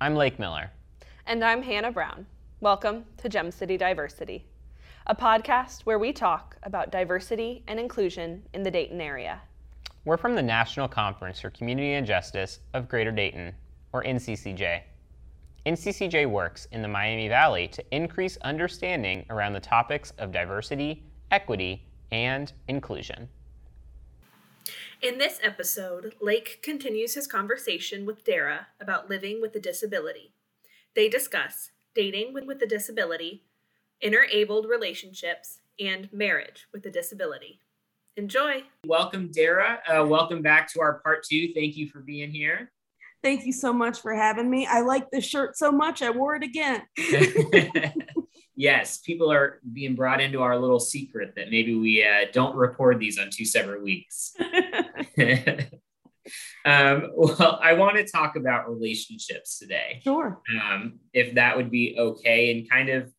I'm 0.00 0.14
Lake 0.14 0.38
Miller. 0.38 0.70
And 1.26 1.44
I'm 1.44 1.60
Hannah 1.60 1.90
Brown. 1.90 2.24
Welcome 2.60 3.04
to 3.16 3.28
Gem 3.28 3.50
City 3.50 3.76
Diversity, 3.76 4.46
a 5.08 5.14
podcast 5.14 5.80
where 5.82 5.98
we 5.98 6.12
talk 6.12 6.56
about 6.62 6.92
diversity 6.92 7.64
and 7.66 7.80
inclusion 7.80 8.44
in 8.54 8.62
the 8.62 8.70
Dayton 8.70 9.00
area. 9.00 9.40
We're 10.04 10.16
from 10.16 10.36
the 10.36 10.42
National 10.42 10.86
Conference 10.86 11.40
for 11.40 11.50
Community 11.50 11.94
and 11.94 12.06
Justice 12.06 12.60
of 12.74 12.88
Greater 12.88 13.10
Dayton, 13.10 13.52
or 13.92 14.04
NCCJ. 14.04 14.82
NCCJ 15.66 16.30
works 16.30 16.68
in 16.70 16.80
the 16.80 16.86
Miami 16.86 17.26
Valley 17.26 17.66
to 17.66 17.84
increase 17.90 18.36
understanding 18.42 19.26
around 19.30 19.52
the 19.52 19.58
topics 19.58 20.12
of 20.18 20.30
diversity, 20.30 21.02
equity, 21.32 21.84
and 22.12 22.52
inclusion. 22.68 23.28
In 25.00 25.18
this 25.18 25.38
episode, 25.44 26.14
Lake 26.20 26.58
continues 26.60 27.14
his 27.14 27.28
conversation 27.28 28.04
with 28.04 28.24
Dara 28.24 28.66
about 28.80 29.08
living 29.08 29.40
with 29.40 29.54
a 29.54 29.60
disability. 29.60 30.32
They 30.96 31.08
discuss 31.08 31.70
dating 31.94 32.34
with 32.34 32.60
a 32.62 32.66
disability, 32.66 33.44
inter-abled 34.00 34.66
relationships, 34.68 35.60
and 35.78 36.12
marriage 36.12 36.66
with 36.72 36.84
a 36.84 36.90
disability. 36.90 37.60
Enjoy. 38.16 38.64
Welcome, 38.88 39.30
Dara. 39.30 39.78
Uh, 39.86 40.04
welcome 40.04 40.42
back 40.42 40.68
to 40.72 40.80
our 40.80 40.94
part 40.94 41.22
two. 41.22 41.52
Thank 41.54 41.76
you 41.76 41.88
for 41.88 42.00
being 42.00 42.32
here. 42.32 42.72
Thank 43.22 43.46
you 43.46 43.52
so 43.52 43.72
much 43.72 44.00
for 44.00 44.12
having 44.12 44.50
me. 44.50 44.66
I 44.66 44.80
like 44.80 45.10
this 45.12 45.24
shirt 45.24 45.56
so 45.56 45.70
much, 45.70 46.02
I 46.02 46.10
wore 46.10 46.34
it 46.34 46.42
again. 46.42 46.82
yes, 48.56 48.98
people 48.98 49.30
are 49.30 49.60
being 49.72 49.94
brought 49.94 50.20
into 50.20 50.42
our 50.42 50.58
little 50.58 50.80
secret 50.80 51.34
that 51.36 51.50
maybe 51.50 51.76
we 51.76 52.04
uh, 52.04 52.26
don't 52.32 52.56
record 52.56 52.98
these 52.98 53.16
on 53.18 53.30
two 53.30 53.44
separate 53.44 53.82
weeks. 53.82 54.34
um, 56.64 57.10
well, 57.14 57.58
I 57.62 57.74
want 57.74 57.96
to 57.96 58.04
talk 58.04 58.36
about 58.36 58.68
relationships 58.68 59.58
today. 59.58 60.00
Sure. 60.04 60.40
Um, 60.62 61.00
if 61.12 61.34
that 61.34 61.56
would 61.56 61.70
be 61.70 61.96
okay, 61.98 62.50
and 62.50 62.68
kind 62.68 62.88
of 62.88 63.12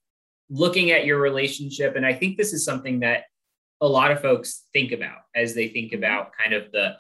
looking 0.49 0.91
at 0.91 1.05
your 1.05 1.19
relationship. 1.19 1.95
And 1.95 2.05
I 2.05 2.13
think 2.13 2.38
this 2.38 2.53
is 2.53 2.66
something 2.66 3.02
that 3.02 3.23
a 3.81 3.88
lot 3.88 4.11
of 4.11 4.21
folks 4.21 4.66
think 4.73 4.91
about 4.91 5.19
as 5.36 5.53
they 5.53 5.69
think 5.69 5.91
mm-hmm. 5.91 6.03
about 6.03 6.31
kind 6.41 6.53
of 6.53 6.71
the 6.71 6.97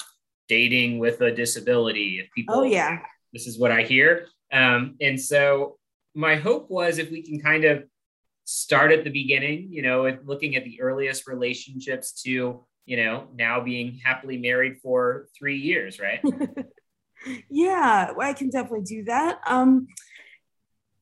dating 0.47 0.99
with 0.99 1.21
a 1.21 1.31
disability. 1.31 2.19
If 2.19 2.31
people, 2.31 2.55
oh, 2.55 2.63
yeah, 2.63 2.99
this 3.33 3.47
is 3.47 3.59
what 3.59 3.71
I 3.71 3.83
hear. 3.83 4.27
Um, 4.51 4.95
and 5.01 5.19
so 5.19 5.77
my 6.15 6.35
hope 6.35 6.69
was 6.69 6.97
if 6.97 7.11
we 7.11 7.21
can 7.21 7.39
kind 7.39 7.65
of 7.65 7.83
start 8.45 8.91
at 8.91 9.03
the 9.03 9.11
beginning, 9.11 9.67
you 9.71 9.83
know, 9.83 10.17
looking 10.25 10.55
at 10.55 10.63
the 10.63 10.81
earliest 10.81 11.27
relationships 11.27 12.23
to 12.23 12.65
you 12.89 12.97
know, 12.97 13.27
now 13.35 13.61
being 13.61 13.99
happily 14.03 14.35
married 14.35 14.79
for 14.81 15.27
three 15.37 15.59
years, 15.59 15.99
right? 15.99 16.19
yeah, 17.51 18.11
I 18.19 18.33
can 18.33 18.49
definitely 18.49 18.83
do 18.83 19.03
that. 19.03 19.39
Um, 19.45 19.85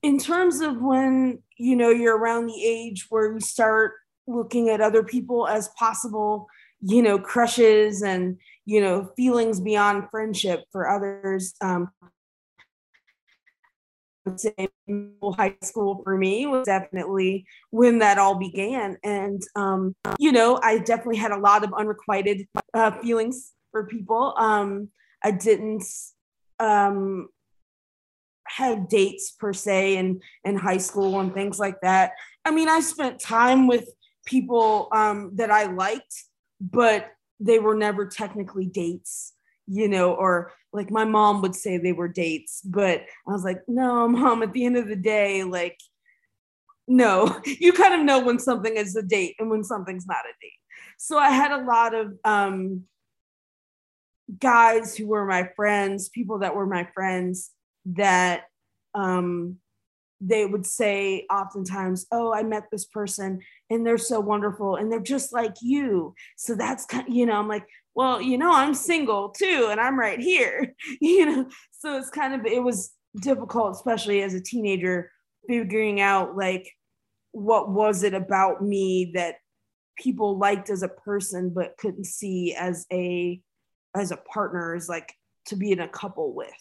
in 0.03 0.19
terms 0.19 0.59
of 0.59 0.81
when, 0.81 1.39
you 1.57 1.77
know, 1.77 1.89
you're 1.89 2.17
around 2.17 2.47
the 2.47 2.61
age 2.61 3.05
where 3.07 3.31
you 3.31 3.39
start 3.39 3.93
looking 4.27 4.67
at 4.67 4.81
other 4.81 5.01
people 5.01 5.47
as 5.47 5.69
possible, 5.79 6.47
you 6.81 7.01
know, 7.01 7.17
crushes 7.17 8.01
and, 8.01 8.37
you 8.65 8.81
know, 8.81 9.09
feelings 9.15 9.61
beyond 9.61 10.09
friendship 10.11 10.65
for 10.73 10.89
others. 10.89 11.53
Um, 11.61 11.89
say 14.35 14.69
high 15.37 15.55
school 15.61 16.01
for 16.03 16.17
me 16.17 16.45
was 16.45 16.65
definitely 16.65 17.45
when 17.69 17.99
that 17.99 18.17
all 18.17 18.35
began. 18.35 18.97
And 19.03 19.41
um, 19.55 19.95
you 20.19 20.31
know 20.31 20.59
i 20.63 20.77
definitely 20.79 21.17
had 21.17 21.31
a 21.31 21.37
lot 21.37 21.63
of 21.63 21.73
unrequited 21.73 22.47
uh, 22.73 22.91
feelings 22.99 23.53
for 23.71 23.85
people. 23.85 24.33
Um, 24.37 24.89
i 25.23 25.31
didn't 25.31 25.83
um, 26.59 27.29
have 28.47 28.89
dates 28.89 29.31
per 29.31 29.53
se 29.53 29.97
in 29.97 30.21
in 30.43 30.55
high 30.55 30.77
school 30.77 31.19
and 31.19 31.33
things 31.33 31.59
like 31.59 31.81
that. 31.81 32.11
I 32.45 32.51
mean 32.51 32.69
i 32.69 32.79
spent 32.79 33.19
time 33.19 33.67
with 33.67 33.89
people 34.25 34.89
um, 34.91 35.31
that 35.35 35.51
i 35.51 35.63
liked 35.65 36.23
but 36.59 37.11
they 37.39 37.59
were 37.59 37.75
never 37.75 38.07
technically 38.07 38.65
dates 38.65 39.33
you 39.67 39.87
know, 39.87 40.13
or 40.13 40.53
like 40.77 40.91
my 40.91 41.03
mom 41.03 41.41
would 41.41 41.55
say 41.55 41.77
they 41.77 41.91
were 41.91 42.07
dates, 42.07 42.61
but 42.63 43.01
I 43.27 43.31
was 43.31 43.43
like, 43.43 43.61
no, 43.67 44.07
mom, 44.07 44.43
at 44.43 44.53
the 44.53 44.65
end 44.65 44.77
of 44.77 44.87
the 44.87 44.95
day, 44.95 45.43
like, 45.43 45.77
no, 46.87 47.41
you 47.45 47.73
kind 47.73 47.93
of 47.93 48.01
know 48.01 48.23
when 48.23 48.39
something 48.39 48.77
is 48.77 48.95
a 48.95 49.01
date 49.01 49.35
and 49.39 49.49
when 49.49 49.63
something's 49.63 50.07
not 50.07 50.25
a 50.25 50.33
date. 50.41 50.51
So 50.97 51.17
I 51.17 51.31
had 51.31 51.51
a 51.51 51.65
lot 51.65 51.93
of 51.93 52.13
um, 52.23 52.83
guys 54.39 54.95
who 54.95 55.07
were 55.07 55.25
my 55.25 55.49
friends, 55.55 56.09
people 56.09 56.39
that 56.39 56.55
were 56.55 56.65
my 56.65 56.87
friends 56.93 57.51
that 57.85 58.43
um, 58.93 59.57
they 60.21 60.45
would 60.45 60.65
say 60.65 61.25
oftentimes, 61.31 62.07
Oh, 62.11 62.33
I 62.33 62.43
met 62.43 62.63
this 62.71 62.85
person 62.85 63.41
and 63.69 63.85
they're 63.85 63.97
so 63.97 64.19
wonderful 64.19 64.75
and 64.75 64.91
they're 64.91 64.99
just 64.99 65.33
like 65.33 65.55
you. 65.61 66.15
So 66.35 66.55
that's 66.55 66.85
kind 66.85 67.07
of, 67.07 67.13
you 67.13 67.25
know, 67.25 67.35
I'm 67.35 67.47
like, 67.47 67.67
well, 67.97 68.21
you 68.21 68.37
know, 68.37 68.53
I'm 68.53 68.75
single 68.75 69.29
too, 69.29 69.69
and 69.71 69.81
I'm 69.81 69.99
right 69.99 70.19
here, 70.19 70.75
you 71.01 71.25
know. 71.25 71.49
So 71.71 71.97
it's 71.97 72.11
kind 72.11 72.35
of 72.35 72.45
it 72.45 72.61
was 72.61 72.91
difficult, 73.19 73.71
especially 73.71 74.21
as 74.21 74.35
a 74.35 74.39
teenager, 74.39 75.11
figuring 75.47 75.99
out 75.99 76.37
like 76.37 76.71
what 77.31 77.71
was 77.71 78.03
it 78.03 78.13
about 78.13 78.63
me 78.63 79.13
that 79.15 79.37
people 79.97 80.37
liked 80.37 80.69
as 80.69 80.83
a 80.83 80.87
person 80.87 81.49
but 81.49 81.75
couldn't 81.79 82.05
see 82.05 82.53
as 82.53 82.85
a 82.93 83.41
as 83.95 84.11
a 84.11 84.17
partner 84.17 84.75
as 84.75 84.87
like 84.87 85.11
to 85.47 85.55
be 85.55 85.71
in 85.71 85.79
a 85.79 85.87
couple 85.87 86.35
with. 86.35 86.53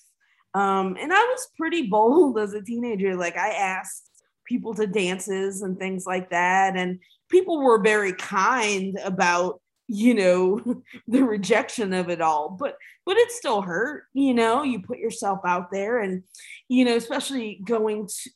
Um, 0.55 0.97
and 0.99 1.13
I 1.13 1.23
was 1.23 1.49
pretty 1.59 1.87
bold 1.91 2.39
as 2.39 2.55
a 2.55 2.63
teenager. 2.63 3.15
Like 3.15 3.37
I 3.37 3.51
asked 3.51 4.09
people 4.47 4.73
to 4.73 4.87
dances 4.87 5.61
and 5.61 5.79
things 5.79 6.07
like 6.07 6.31
that, 6.31 6.79
and 6.79 6.99
people 7.29 7.63
were 7.63 7.83
very 7.83 8.15
kind 8.15 8.99
about 9.05 9.61
you 9.89 10.15
know 10.15 10.83
the 11.09 11.23
rejection 11.23 11.93
of 11.93 12.09
it 12.09 12.21
all 12.21 12.51
but 12.51 12.77
but 13.05 13.17
it 13.17 13.31
still 13.31 13.63
hurt 13.63 14.05
you 14.15 14.35
know 14.35 14.63
you 14.63 14.81
put 14.81 14.99
yourself 14.99 15.41
out 15.45 15.71
there 15.71 15.99
and 15.99 16.23
you 16.69 16.85
know 16.85 16.97
especially 16.97 17.61
going 17.65 18.07
to 18.07 18.31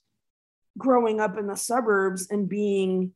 growing 0.79 1.21
up 1.21 1.37
in 1.37 1.47
the 1.47 1.57
suburbs 1.57 2.29
and 2.31 2.49
being 2.49 3.13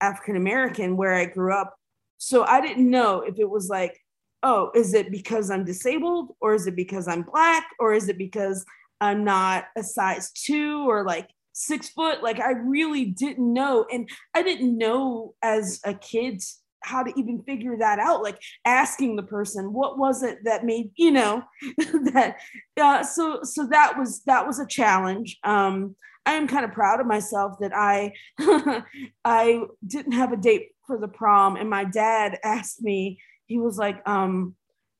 african 0.00 0.36
american 0.36 0.96
where 0.96 1.14
i 1.14 1.24
grew 1.24 1.52
up. 1.52 1.76
So 2.18 2.44
i 2.44 2.60
didn't 2.60 2.90
know 2.90 3.20
if 3.20 3.38
it 3.38 3.48
was 3.48 3.68
like 3.68 4.00
oh 4.42 4.70
is 4.74 4.94
it 4.94 5.10
because 5.10 5.50
i'm 5.50 5.64
disabled 5.64 6.34
or 6.40 6.54
is 6.54 6.66
it 6.66 6.76
because 6.76 7.08
i'm 7.08 7.22
black 7.22 7.66
or 7.78 7.92
is 7.92 8.08
it 8.08 8.16
because 8.16 8.64
i'm 9.00 9.24
not 9.24 9.66
a 9.76 9.82
size 9.82 10.32
two 10.32 10.88
or 10.88 11.04
like 11.04 11.28
six 11.56 11.88
foot? 11.88 12.22
Like 12.22 12.38
i 12.38 12.52
really 12.52 13.06
didn't 13.06 13.52
know. 13.52 13.86
And 13.90 14.08
i 14.34 14.42
didn't 14.42 14.76
know 14.76 15.34
as 15.42 15.80
a 15.84 15.94
kid 15.94 16.42
how 16.86 17.02
to 17.02 17.12
even 17.18 17.42
figure 17.42 17.76
that 17.76 17.98
out 17.98 18.22
like 18.22 18.38
asking 18.64 19.16
the 19.16 19.22
person 19.22 19.72
what 19.72 19.98
was 19.98 20.22
it 20.22 20.38
that 20.44 20.64
made 20.64 20.90
you 20.96 21.10
know 21.10 21.42
that 22.12 22.36
uh, 22.80 23.02
so 23.02 23.40
so 23.42 23.66
that 23.66 23.98
was 23.98 24.22
that 24.24 24.46
was 24.46 24.60
a 24.60 24.66
challenge. 24.66 25.38
Um 25.42 25.96
i 26.24 26.32
am 26.32 26.48
kind 26.48 26.64
of 26.64 26.72
proud 26.72 27.00
of 27.00 27.06
myself 27.06 27.58
that 27.60 27.72
i 27.74 28.12
i 29.24 29.60
didn't 29.86 30.12
have 30.12 30.32
a 30.32 30.36
date 30.36 30.70
for 30.86 30.98
the 30.98 31.08
prom 31.08 31.56
and 31.56 31.70
my 31.70 31.84
dad 31.84 32.38
asked 32.42 32.82
me 32.82 33.18
he 33.46 33.58
was 33.58 33.78
like 33.78 34.00
um 34.06 34.54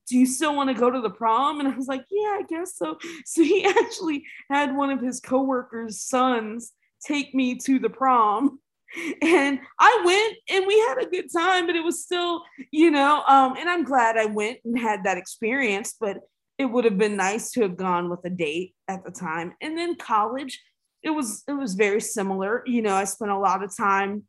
do 0.08 0.16
you 0.16 0.26
still 0.26 0.54
want 0.54 0.68
to 0.70 0.74
go 0.74 0.88
to 0.88 1.00
the 1.00 1.10
prom? 1.10 1.58
And 1.58 1.68
i 1.68 1.76
was 1.76 1.88
like 1.88 2.04
yeah 2.10 2.38
i 2.38 2.42
guess 2.48 2.76
so. 2.76 2.98
So 3.26 3.42
he 3.42 3.64
actually 3.64 4.24
had 4.50 4.76
one 4.76 4.90
of 4.90 5.00
his 5.00 5.20
coworkers 5.20 6.00
sons 6.00 6.72
take 7.04 7.34
me 7.34 7.56
to 7.56 7.78
the 7.78 7.90
prom 7.90 8.60
and 9.22 9.58
I 9.78 10.02
went 10.04 10.36
and 10.48 10.66
we 10.66 10.78
had 10.80 10.98
a 10.98 11.10
good 11.10 11.28
time, 11.32 11.66
but 11.66 11.76
it 11.76 11.84
was 11.84 12.02
still, 12.02 12.42
you 12.70 12.90
know, 12.90 13.22
um, 13.26 13.56
and 13.56 13.68
I'm 13.68 13.84
glad 13.84 14.16
I 14.16 14.26
went 14.26 14.58
and 14.64 14.78
had 14.78 15.04
that 15.04 15.18
experience, 15.18 15.94
but 15.98 16.18
it 16.58 16.66
would 16.66 16.84
have 16.84 16.98
been 16.98 17.16
nice 17.16 17.50
to 17.52 17.62
have 17.62 17.76
gone 17.76 18.08
with 18.08 18.20
a 18.24 18.30
date 18.30 18.74
at 18.88 19.04
the 19.04 19.10
time. 19.10 19.54
And 19.60 19.76
then 19.76 19.96
college, 19.96 20.62
it 21.02 21.10
was 21.10 21.42
it 21.46 21.52
was 21.52 21.74
very 21.74 22.00
similar. 22.00 22.62
You 22.66 22.82
know, 22.82 22.94
I 22.94 23.04
spent 23.04 23.30
a 23.30 23.38
lot 23.38 23.62
of 23.62 23.76
time 23.76 24.24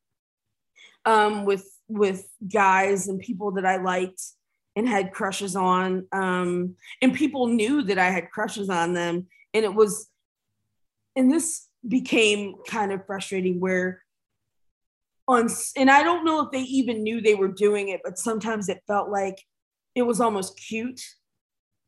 um, 1.06 1.45
with 1.45 1.68
with 1.88 2.27
guys 2.51 3.07
and 3.07 3.19
people 3.19 3.51
that 3.51 3.65
I 3.65 3.77
liked 3.77 4.21
and 4.75 4.88
had 4.88 5.12
crushes 5.12 5.56
on, 5.56 6.06
um, 6.12 6.75
and 7.01 7.13
people 7.13 7.48
knew 7.48 7.81
that 7.83 7.98
I 7.98 8.12
had 8.12 8.30
crushes 8.30 8.69
on 8.69 8.94
them, 8.94 9.27
and 9.54 9.65
it 9.65 9.74
was, 9.74 10.07
and 11.15 11.31
this 11.31 11.68
became 11.88 12.56
kind 12.68 12.92
of 12.92 13.06
frustrating 13.06 13.59
where 13.59 14.04
on 15.27 15.50
and 15.75 15.91
I 15.91 16.03
don't 16.03 16.25
know 16.25 16.41
if 16.45 16.51
they 16.51 16.62
even 16.62 17.03
knew 17.03 17.21
they 17.21 17.35
were 17.35 17.50
doing 17.50 17.89
it, 17.89 18.01
but 18.03 18.18
sometimes 18.18 18.69
it 18.69 18.81
felt 18.88 19.09
like 19.09 19.44
it 19.95 20.03
was 20.03 20.21
almost 20.21 20.59
cute 20.59 21.01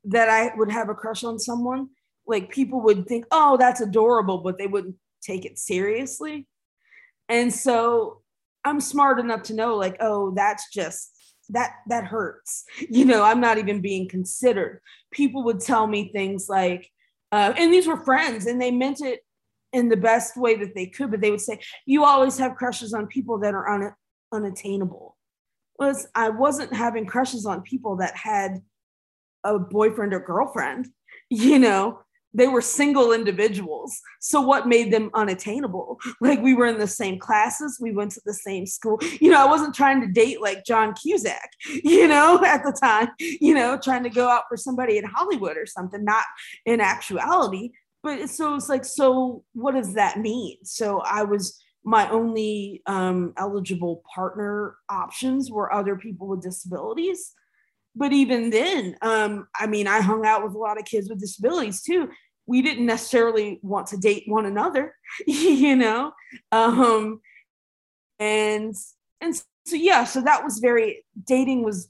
that 0.05 0.29
I 0.29 0.55
would 0.57 0.71
have 0.71 0.89
a 0.89 0.95
crush 0.95 1.23
on 1.23 1.39
someone. 1.39 1.89
Like 2.27 2.51
people 2.51 2.81
would 2.81 3.07
think, 3.07 3.25
"Oh, 3.31 3.57
that's 3.57 3.81
adorable," 3.81 4.39
but 4.39 4.57
they 4.57 4.67
wouldn't 4.67 4.95
take 5.21 5.45
it 5.45 5.57
seriously. 5.57 6.47
And 7.29 7.53
so 7.53 8.21
I'm 8.65 8.81
smart 8.81 9.19
enough 9.19 9.43
to 9.43 9.53
know 9.55 9.75
like, 9.75 9.97
"Oh, 9.99 10.31
that's 10.35 10.71
just 10.73 11.11
that 11.49 11.73
that 11.87 12.05
hurts." 12.05 12.65
You 12.89 13.05
know, 13.05 13.23
I'm 13.23 13.39
not 13.39 13.57
even 13.57 13.81
being 13.81 14.09
considered. 14.09 14.81
People 15.11 15.43
would 15.45 15.59
tell 15.61 15.87
me 15.87 16.11
things 16.11 16.49
like, 16.49 16.89
uh, 17.31 17.53
and 17.57 17.73
these 17.73 17.87
were 17.87 18.03
friends 18.03 18.45
and 18.47 18.61
they 18.61 18.71
meant 18.71 19.01
it 19.01 19.21
in 19.73 19.89
the 19.89 19.97
best 19.97 20.37
way 20.37 20.55
that 20.55 20.73
they 20.75 20.85
could 20.85 21.11
but 21.11 21.21
they 21.21 21.31
would 21.31 21.41
say 21.41 21.59
you 21.85 22.03
always 22.03 22.37
have 22.37 22.55
crushes 22.55 22.93
on 22.93 23.07
people 23.07 23.39
that 23.39 23.53
are 23.53 23.69
un- 23.69 23.93
unattainable 24.31 25.15
was 25.77 26.07
i 26.15 26.29
wasn't 26.29 26.73
having 26.73 27.05
crushes 27.05 27.45
on 27.45 27.61
people 27.61 27.95
that 27.97 28.15
had 28.15 28.61
a 29.43 29.57
boyfriend 29.57 30.13
or 30.13 30.19
girlfriend 30.19 30.87
you 31.29 31.59
know 31.59 31.99
they 32.33 32.47
were 32.47 32.61
single 32.61 33.11
individuals. 33.11 33.99
So 34.19 34.39
what 34.41 34.67
made 34.67 34.93
them 34.93 35.09
unattainable? 35.13 35.99
Like 36.21 36.41
we 36.41 36.53
were 36.53 36.65
in 36.65 36.79
the 36.79 36.87
same 36.87 37.17
classes, 37.17 37.79
we 37.79 37.91
went 37.91 38.11
to 38.11 38.21
the 38.25 38.33
same 38.33 38.65
school. 38.65 38.99
You 39.21 39.31
know, 39.31 39.41
I 39.41 39.49
wasn't 39.49 39.73
trying 39.73 40.01
to 40.01 40.07
date 40.07 40.41
like 40.41 40.65
John 40.65 40.93
Cusack, 40.93 41.49
you 41.83 42.07
know, 42.07 42.43
at 42.43 42.63
the 42.63 42.71
time, 42.71 43.09
you 43.19 43.53
know, 43.53 43.79
trying 43.81 44.03
to 44.03 44.09
go 44.09 44.27
out 44.27 44.43
for 44.49 44.57
somebody 44.57 44.97
in 44.97 45.05
Hollywood 45.05 45.57
or 45.57 45.65
something, 45.65 46.03
not 46.03 46.25
in 46.65 46.81
actuality. 46.81 47.71
But 48.01 48.29
so 48.29 48.55
it's 48.55 48.69
like, 48.69 48.85
so 48.85 49.43
what 49.53 49.75
does 49.75 49.95
that 49.95 50.19
mean? 50.19 50.57
So 50.63 50.99
I 50.99 51.23
was 51.23 51.59
my 51.83 52.09
only 52.09 52.81
um, 52.85 53.33
eligible 53.37 54.03
partner 54.13 54.75
options 54.89 55.51
were 55.51 55.73
other 55.73 55.95
people 55.95 56.27
with 56.27 56.41
disabilities 56.41 57.33
but 57.95 58.13
even 58.13 58.49
then, 58.49 58.95
um, 59.01 59.47
I 59.59 59.67
mean, 59.67 59.87
I 59.87 60.01
hung 60.01 60.25
out 60.25 60.43
with 60.43 60.53
a 60.53 60.57
lot 60.57 60.79
of 60.79 60.85
kids 60.85 61.09
with 61.09 61.19
disabilities 61.19 61.81
too. 61.81 62.09
We 62.45 62.61
didn't 62.61 62.85
necessarily 62.85 63.59
want 63.61 63.87
to 63.87 63.97
date 63.97 64.23
one 64.25 64.45
another, 64.45 64.95
you 65.27 65.75
know, 65.75 66.13
um, 66.51 67.19
and 68.19 68.73
and 69.21 69.35
so 69.35 69.75
yeah, 69.75 70.03
so 70.05 70.21
that 70.21 70.43
was 70.43 70.59
very 70.59 71.05
dating 71.27 71.63
was 71.63 71.87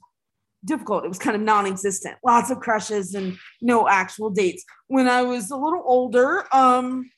difficult. 0.64 1.04
It 1.04 1.08
was 1.08 1.18
kind 1.18 1.36
of 1.36 1.42
non-existent. 1.42 2.16
Lots 2.24 2.50
of 2.50 2.60
crushes 2.60 3.14
and 3.14 3.38
no 3.60 3.88
actual 3.88 4.30
dates. 4.30 4.64
When 4.88 5.08
I 5.08 5.22
was 5.22 5.50
a 5.50 5.56
little 5.56 5.82
older, 5.84 6.44
um, 6.54 7.10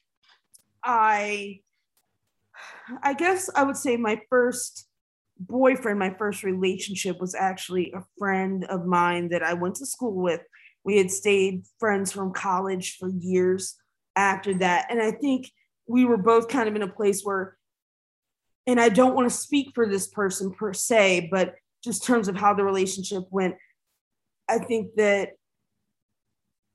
I 0.84 1.60
I 3.02 3.14
guess 3.14 3.48
I 3.54 3.62
would 3.62 3.76
say 3.76 3.96
my 3.96 4.20
first 4.28 4.86
boyfriend, 5.38 5.98
my 5.98 6.14
first 6.18 6.42
relationship 6.42 7.20
was 7.20 7.34
actually 7.34 7.92
a 7.92 8.04
friend 8.18 8.64
of 8.64 8.86
mine 8.86 9.28
that 9.30 9.42
I 9.42 9.54
went 9.54 9.76
to 9.76 9.86
school 9.86 10.14
with. 10.14 10.40
We 10.84 10.98
had 10.98 11.10
stayed 11.10 11.64
friends 11.78 12.12
from 12.12 12.32
college 12.32 12.96
for 12.98 13.08
years 13.08 13.76
after 14.16 14.54
that. 14.58 14.86
And 14.90 15.00
I 15.00 15.12
think 15.12 15.50
we 15.86 16.04
were 16.04 16.16
both 16.16 16.48
kind 16.48 16.68
of 16.68 16.76
in 16.76 16.82
a 16.82 16.88
place 16.88 17.22
where, 17.22 17.56
and 18.66 18.80
I 18.80 18.88
don't 18.88 19.14
want 19.14 19.30
to 19.30 19.36
speak 19.36 19.70
for 19.74 19.88
this 19.88 20.06
person 20.06 20.52
per 20.52 20.72
se, 20.72 21.28
but 21.30 21.54
just 21.82 22.04
terms 22.04 22.28
of 22.28 22.36
how 22.36 22.54
the 22.54 22.64
relationship 22.64 23.24
went, 23.30 23.56
I 24.48 24.58
think 24.58 24.94
that 24.96 25.30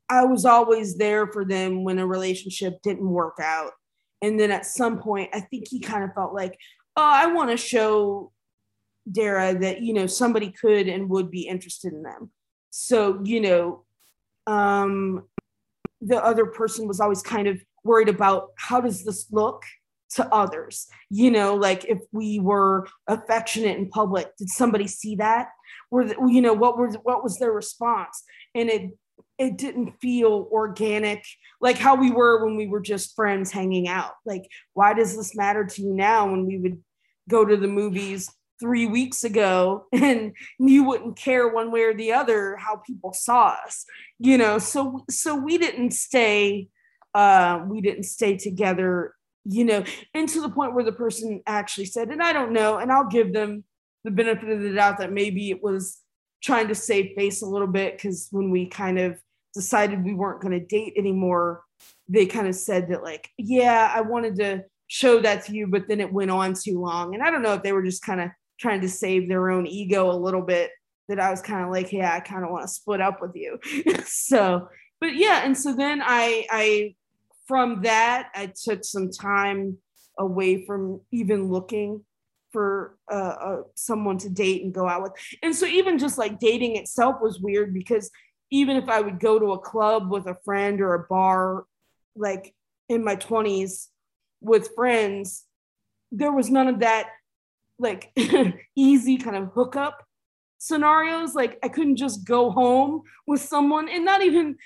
I 0.09 0.25
was 0.25 0.45
always 0.45 0.97
there 0.97 1.27
for 1.27 1.45
them 1.45 1.83
when 1.83 1.99
a 1.99 2.07
relationship 2.07 2.81
didn't 2.81 3.09
work 3.09 3.37
out. 3.41 3.71
And 4.21 4.39
then 4.39 4.51
at 4.51 4.65
some 4.65 4.99
point, 4.99 5.29
I 5.33 5.41
think 5.41 5.67
he 5.67 5.79
kind 5.79 6.03
of 6.03 6.13
felt 6.13 6.33
like, 6.33 6.57
oh, 6.95 7.03
I 7.03 7.27
want 7.27 7.51
to 7.51 7.57
show 7.57 8.31
Dara 9.11 9.57
that 9.59 9.81
you 9.81 9.93
know 9.93 10.07
somebody 10.07 10.51
could 10.51 10.87
and 10.87 11.09
would 11.09 11.31
be 11.31 11.47
interested 11.47 11.93
in 11.93 12.03
them. 12.03 12.31
So 12.69 13.21
you 13.23 13.41
know, 13.41 13.85
um, 14.47 15.23
the 16.01 16.23
other 16.23 16.45
person 16.45 16.87
was 16.87 16.99
always 16.99 17.21
kind 17.21 17.47
of 17.47 17.61
worried 17.83 18.09
about 18.09 18.49
how 18.57 18.81
does 18.81 19.05
this 19.05 19.31
look 19.31 19.63
to 20.15 20.33
others. 20.33 20.87
You 21.09 21.31
know, 21.31 21.55
like 21.55 21.85
if 21.85 21.99
we 22.11 22.39
were 22.39 22.87
affectionate 23.07 23.77
in 23.77 23.89
public, 23.89 24.35
did 24.37 24.49
somebody 24.49 24.87
see 24.87 25.15
that? 25.15 25.49
Were 25.91 26.03
you 26.27 26.41
know 26.41 26.53
what 26.53 26.77
was 26.77 26.95
what 27.03 27.23
was 27.23 27.39
their 27.39 27.51
response? 27.51 28.23
And 28.55 28.69
it 28.69 28.91
it 29.37 29.57
didn't 29.57 29.99
feel 30.01 30.47
organic 30.51 31.23
like 31.61 31.77
how 31.77 31.95
we 31.95 32.11
were 32.11 32.43
when 32.43 32.55
we 32.55 32.67
were 32.67 32.79
just 32.79 33.15
friends 33.15 33.51
hanging 33.51 33.87
out 33.87 34.13
like 34.25 34.49
why 34.73 34.93
does 34.93 35.15
this 35.15 35.35
matter 35.35 35.63
to 35.63 35.81
you 35.81 35.93
now 35.93 36.29
when 36.29 36.45
we 36.45 36.57
would 36.57 36.81
go 37.29 37.45
to 37.45 37.57
the 37.57 37.67
movies 37.67 38.31
three 38.59 38.87
weeks 38.87 39.23
ago 39.23 39.85
and 39.93 40.33
you 40.59 40.83
wouldn't 40.83 41.17
care 41.17 41.47
one 41.47 41.71
way 41.71 41.83
or 41.83 41.93
the 41.93 42.11
other 42.11 42.55
how 42.57 42.77
people 42.77 43.13
saw 43.13 43.55
us 43.65 43.85
you 44.19 44.37
know 44.37 44.57
so 44.57 45.03
so 45.09 45.35
we 45.35 45.57
didn't 45.57 45.91
stay 45.91 46.67
uh 47.13 47.63
we 47.67 47.81
didn't 47.81 48.03
stay 48.03 48.37
together 48.37 49.13
you 49.49 49.65
know 49.65 49.83
and 50.13 50.27
to 50.29 50.41
the 50.41 50.49
point 50.49 50.73
where 50.73 50.83
the 50.83 50.91
person 50.91 51.41
actually 51.45 51.85
said 51.85 52.09
and 52.09 52.21
i 52.21 52.33
don't 52.33 52.51
know 52.51 52.77
and 52.77 52.91
i'll 52.91 53.07
give 53.07 53.33
them 53.33 53.63
the 54.03 54.11
benefit 54.11 54.49
of 54.49 54.61
the 54.61 54.73
doubt 54.73 54.97
that 54.97 55.11
maybe 55.11 55.49
it 55.49 55.61
was 55.61 55.99
trying 56.43 56.67
to 56.67 56.75
save 56.75 57.15
face 57.15 57.41
a 57.41 57.45
little 57.45 57.67
bit 57.67 57.93
because 57.93 58.27
when 58.31 58.51
we 58.51 58.67
kind 58.67 58.99
of 58.99 59.17
decided 59.53 60.03
we 60.03 60.13
weren't 60.13 60.41
going 60.41 60.57
to 60.57 60.65
date 60.65 60.93
anymore 60.97 61.63
they 62.07 62.25
kind 62.25 62.47
of 62.47 62.55
said 62.55 62.89
that 62.89 63.03
like 63.03 63.29
yeah 63.37 63.91
i 63.93 64.01
wanted 64.01 64.35
to 64.35 64.63
show 64.87 65.19
that 65.19 65.45
to 65.45 65.53
you 65.53 65.67
but 65.67 65.87
then 65.87 65.99
it 65.99 66.11
went 66.11 66.31
on 66.31 66.53
too 66.53 66.79
long 66.79 67.13
and 67.13 67.23
i 67.23 67.29
don't 67.29 67.41
know 67.41 67.53
if 67.53 67.63
they 67.63 67.73
were 67.73 67.83
just 67.83 68.03
kind 68.03 68.21
of 68.21 68.29
trying 68.59 68.81
to 68.81 68.89
save 68.89 69.27
their 69.27 69.49
own 69.49 69.65
ego 69.65 70.11
a 70.11 70.13
little 70.13 70.41
bit 70.41 70.71
that 71.07 71.19
I 71.19 71.29
was 71.31 71.41
kind 71.41 71.63
of 71.63 71.71
like, 71.71 71.91
yeah, 71.91 72.13
I 72.13 72.19
kind 72.19 72.43
of 72.43 72.51
want 72.51 72.63
to 72.63 72.67
split 72.67 73.01
up 73.01 73.21
with 73.21 73.35
you. 73.35 73.59
so, 74.05 74.67
but 74.99 75.15
yeah, 75.15 75.41
and 75.43 75.57
so 75.57 75.73
then 75.73 76.01
I 76.03 76.45
I 76.49 76.95
from 77.47 77.81
that 77.83 78.29
I 78.35 78.51
took 78.63 78.83
some 78.83 79.09
time 79.09 79.77
away 80.19 80.65
from 80.65 81.01
even 81.11 81.49
looking 81.49 82.03
for 82.51 82.97
uh, 83.11 83.15
uh, 83.15 83.61
someone 83.75 84.17
to 84.19 84.29
date 84.29 84.63
and 84.63 84.73
go 84.73 84.87
out 84.87 85.03
with. 85.03 85.11
And 85.43 85.55
so 85.55 85.65
even 85.65 85.97
just 85.97 86.17
like 86.17 86.39
dating 86.39 86.75
itself 86.75 87.15
was 87.21 87.39
weird 87.39 87.73
because 87.73 88.09
even 88.51 88.77
if 88.77 88.87
I 88.89 89.01
would 89.01 89.19
go 89.19 89.39
to 89.39 89.51
a 89.51 89.59
club 89.59 90.09
with 90.09 90.27
a 90.27 90.37
friend 90.45 90.81
or 90.81 90.93
a 90.93 91.05
bar 91.07 91.65
like 92.15 92.53
in 92.89 93.03
my 93.03 93.15
20s 93.15 93.87
with 94.41 94.69
friends, 94.75 95.45
there 96.11 96.31
was 96.31 96.49
none 96.49 96.67
of 96.67 96.79
that 96.79 97.09
like 97.79 98.11
easy 98.75 99.17
kind 99.17 99.35
of 99.35 99.51
hookup 99.53 100.03
scenarios. 100.57 101.35
Like 101.35 101.59
I 101.63 101.67
couldn't 101.67 101.97
just 101.97 102.25
go 102.25 102.49
home 102.49 103.03
with 103.27 103.41
someone 103.41 103.89
and 103.89 104.05
not 104.05 104.23
even 104.23 104.57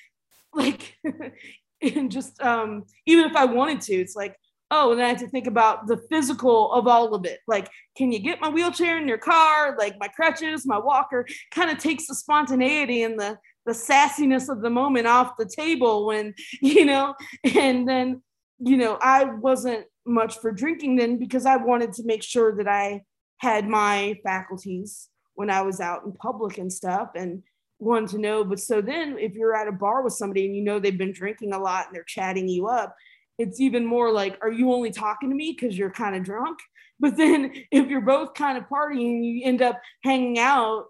like 0.54 0.98
and 1.82 2.12
just 2.12 2.42
um 2.42 2.86
even 3.06 3.26
if 3.26 3.36
I 3.36 3.46
wanted 3.46 3.82
to, 3.82 3.94
it's 3.94 4.16
like, 4.16 4.38
oh, 4.72 4.92
and 4.92 5.02
I 5.02 5.10
had 5.10 5.20
to 5.20 5.28
think 5.28 5.48
about 5.48 5.88
the 5.88 5.98
physical 6.10 6.72
of 6.72 6.88
all 6.88 7.14
of 7.14 7.26
it. 7.26 7.40
Like, 7.48 7.70
can 7.98 8.12
you 8.12 8.20
get 8.20 8.42
my 8.42 8.50
wheelchair 8.50 8.98
in 8.98 9.08
your 9.08 9.18
car? 9.18 9.76
Like 9.78 9.96
my 10.00 10.08
crutches, 10.08 10.66
my 10.66 10.80
walker 10.80 11.28
kind 11.52 11.70
of 11.70 11.78
takes 11.78 12.08
the 12.08 12.16
spontaneity 12.16 13.04
and 13.04 13.20
the 13.20 13.38
the 13.66 13.74
sassiness 13.74 14.50
of 14.50 14.62
the 14.62 14.70
moment 14.70 15.06
off 15.08 15.38
the 15.38 15.46
table 15.46 16.08
when, 16.08 16.34
you 16.62 16.86
know, 16.86 17.14
and 17.56 17.88
then, 17.88 18.22
you 18.60 18.78
know, 18.78 18.98
I 19.02 19.26
wasn't 19.26 19.86
much 20.06 20.40
for 20.40 20.52
drinking 20.52 20.96
then 20.96 21.18
because 21.18 21.46
I 21.46 21.58
wanted 21.58 21.94
to 21.94 22.04
make 22.06 22.24
sure 22.24 22.56
that 22.58 22.68
I 22.68 23.04
had 23.38 23.68
my 23.68 24.20
faculties 24.24 25.10
when 25.36 25.50
I 25.50 25.62
was 25.62 25.80
out 25.80 26.04
in 26.06 26.14
public 26.14 26.58
and 26.58 26.72
stuff 26.72 27.10
and 27.16 27.44
wanted 27.82 28.10
to 28.10 28.18
know. 28.20 28.44
But 28.44 28.60
so 28.60 28.82
then 28.82 29.18
if 29.18 29.34
you're 29.34 29.56
at 29.56 29.68
a 29.68 29.72
bar 29.72 30.04
with 30.04 30.14
somebody 30.14 30.46
and 30.46 30.56
you 30.56 30.64
know 30.64 30.80
they've 30.80 30.98
been 30.98 31.14
drinking 31.14 31.54
a 31.54 31.60
lot 31.60 31.88
and 31.88 31.96
they're 31.96 32.04
chatting 32.04 32.48
you 32.48 32.68
up, 32.68 32.96
it's 33.38 33.60
even 33.60 33.86
more 33.86 34.12
like, 34.12 34.38
are 34.42 34.52
you 34.52 34.72
only 34.72 34.92
talking 34.92 35.30
to 35.30 35.36
me 35.36 35.56
because 35.58 35.78
you're 35.78 35.92
kind 35.92 36.16
of 36.16 36.24
drunk? 36.24 36.60
But 37.00 37.18
then 37.18 37.52
if 37.72 37.88
you're 37.88 38.00
both 38.00 38.36
kind 38.36 38.60
of 38.60 38.66
partying, 38.70 39.24
you 39.24 39.42
end 39.44 39.64
up 39.64 39.82
hanging 40.04 40.38
out. 40.38 40.86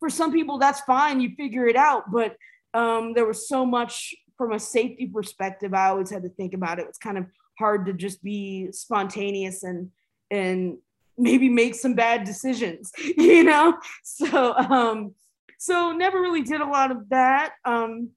For 0.00 0.10
some 0.10 0.32
people, 0.32 0.58
that's 0.58 0.80
fine. 0.80 1.20
You 1.20 1.36
figure 1.36 1.68
it 1.68 1.76
out. 1.76 2.10
But 2.10 2.34
um, 2.74 3.12
there 3.14 3.26
was 3.26 3.46
so 3.46 3.64
much 3.64 4.12
from 4.36 4.50
a 4.50 4.58
safety 4.58 5.06
perspective. 5.06 5.72
I 5.72 5.86
always 5.86 6.10
had 6.10 6.24
to 6.24 6.30
think 6.30 6.52
about 6.52 6.80
it. 6.80 6.86
It's 6.88 6.98
kind 6.98 7.16
of 7.16 7.26
hard 7.60 7.86
to 7.86 7.92
just 7.92 8.22
be 8.22 8.72
spontaneous 8.72 9.62
and 9.62 9.90
and 10.30 10.78
maybe 11.18 11.48
make 11.48 11.74
some 11.74 11.94
bad 11.94 12.24
decisions 12.24 12.92
you 13.16 13.44
know 13.44 13.78
so 14.02 14.54
um 14.54 15.14
so 15.58 15.92
never 15.92 16.20
really 16.20 16.42
did 16.42 16.60
a 16.60 16.66
lot 16.66 16.90
of 16.90 17.08
that 17.08 17.54
um 17.64 18.10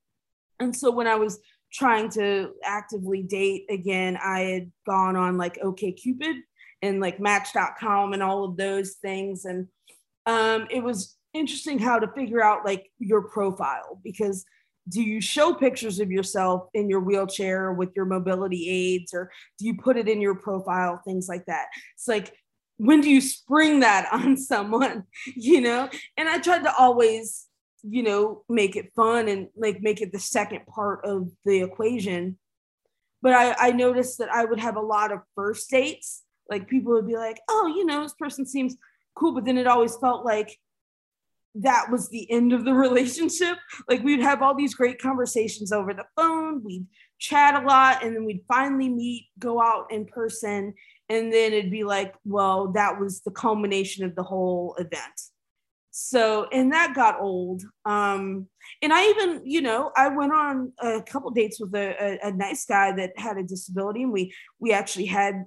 and 0.60 0.76
so 0.76 0.92
when 0.92 1.08
i 1.08 1.16
was 1.16 1.40
trying 1.72 2.10
to 2.10 2.52
actively 2.64 3.22
date 3.22 3.66
again 3.70 4.18
i 4.24 4.42
had 4.42 4.72
gone 4.86 5.16
on 5.16 5.38
like 5.38 5.60
OkCupid 5.62 6.40
and 6.82 7.00
like 7.00 7.20
match.com 7.20 8.14
and 8.14 8.24
all 8.24 8.44
of 8.44 8.58
those 8.58 8.96
things 9.02 9.46
and 9.46 9.68
um 10.26 10.68
it 10.70 10.84
was 10.84 11.16
interesting 11.34 11.78
how 11.78 12.00
to 12.00 12.08
figure 12.14 12.44
out 12.44 12.66
like 12.66 12.90
your 12.98 13.22
profile 13.22 14.00
because 14.04 14.46
do 14.90 15.02
you 15.02 15.22
show 15.22 15.54
pictures 15.54 16.00
of 16.00 16.12
yourself 16.12 16.68
in 16.74 16.90
your 16.90 17.00
wheelchair 17.00 17.72
with 17.72 17.90
your 17.96 18.06
mobility 18.06 18.70
aids 18.70 19.14
or 19.14 19.32
do 19.58 19.66
you 19.66 19.78
put 19.78 19.98
it 19.98 20.08
in 20.08 20.20
your 20.20 20.36
profile 20.36 21.02
things 21.06 21.28
like 21.30 21.46
that? 21.46 21.68
It's 21.96 22.08
like 22.08 22.34
when 22.80 23.02
do 23.02 23.10
you 23.10 23.20
spring 23.20 23.82
that 23.82 24.08
on 24.12 24.36
someone 24.38 25.04
you 25.36 25.62
know? 25.62 25.90
And 26.18 26.28
i 26.28 26.40
tried 26.40 26.64
to 26.64 26.74
always 26.76 27.46
you 27.84 28.04
know 28.04 28.44
make 28.50 28.76
it 28.76 28.92
fun 28.94 29.30
and 29.30 29.48
like 29.56 29.82
make 29.82 30.02
it 30.02 30.12
the 30.12 30.20
second 30.20 30.66
part 30.66 31.06
of 31.06 31.30
the 31.46 31.62
equation. 31.62 32.38
But 33.22 33.34
i 33.34 33.56
i 33.68 33.72
noticed 33.72 34.18
that 34.18 34.34
i 34.34 34.46
would 34.46 34.60
have 34.60 34.78
a 34.78 34.82
lot 34.82 35.12
of 35.12 35.20
first 35.36 35.70
dates. 35.70 36.24
Like 36.50 36.68
people 36.68 36.94
would 36.94 37.08
be 37.08 37.18
like 37.18 37.40
oh 37.48 37.68
you 37.68 37.86
know 37.86 38.02
this 38.02 38.16
person 38.16 38.46
seems 38.46 38.76
cool 39.16 39.34
but 39.34 39.46
then 39.46 39.58
it 39.58 39.68
always 39.68 39.96
felt 39.98 40.26
like 40.26 40.58
that 41.56 41.90
was 41.92 42.10
the 42.10 42.30
end 42.32 42.54
of 42.54 42.64
the 42.64 42.74
relationship. 42.86 43.58
Like 43.88 44.04
we'd 44.04 44.22
have 44.22 44.42
all 44.42 44.56
these 44.56 44.74
great 44.74 45.02
conversations 45.02 45.72
over 45.72 45.94
the 45.94 46.06
phone, 46.16 46.64
we'd 46.64 46.86
chat 47.20 47.62
a 47.62 47.66
lot, 47.66 48.04
and 48.04 48.16
then 48.16 48.26
we'd 48.26 48.46
finally 48.48 48.90
meet, 48.90 49.28
go 49.38 49.62
out 49.62 49.92
in 49.92 50.06
person, 50.06 50.74
and 51.10 51.34
then 51.34 51.54
it'd 51.54 51.72
be 51.72 51.84
like, 51.84 52.14
well, 52.24 52.72
that 52.74 53.00
was 53.00 53.22
the 53.22 53.32
culmination 53.32 54.06
of 54.06 54.16
the 54.16 54.24
whole 54.24 54.76
event. 54.78 55.22
So, 55.92 56.48
and 56.54 56.72
that 56.72 56.94
got 56.94 57.20
old. 57.20 57.64
Um, 57.84 58.48
and 58.82 58.94
I 58.94 59.10
even, 59.10 59.42
you 59.44 59.62
know, 59.62 59.92
I 59.98 60.08
went 60.10 60.32
on 60.32 60.72
a 60.80 61.02
couple 61.02 61.32
dates 61.32 61.60
with 61.60 61.74
a, 61.74 62.20
a, 62.24 62.28
a 62.28 62.32
nice 62.32 62.66
guy 62.66 62.92
that 62.94 63.18
had 63.18 63.38
a 63.38 63.44
disability, 63.44 64.04
and 64.04 64.14
we 64.14 64.34
we 64.60 64.72
actually 64.72 65.08
had 65.08 65.46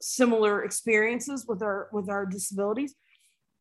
similar 0.00 0.64
experiences 0.64 1.44
with 1.46 1.60
our 1.62 1.88
with 1.92 2.08
our 2.08 2.24
disabilities 2.24 2.94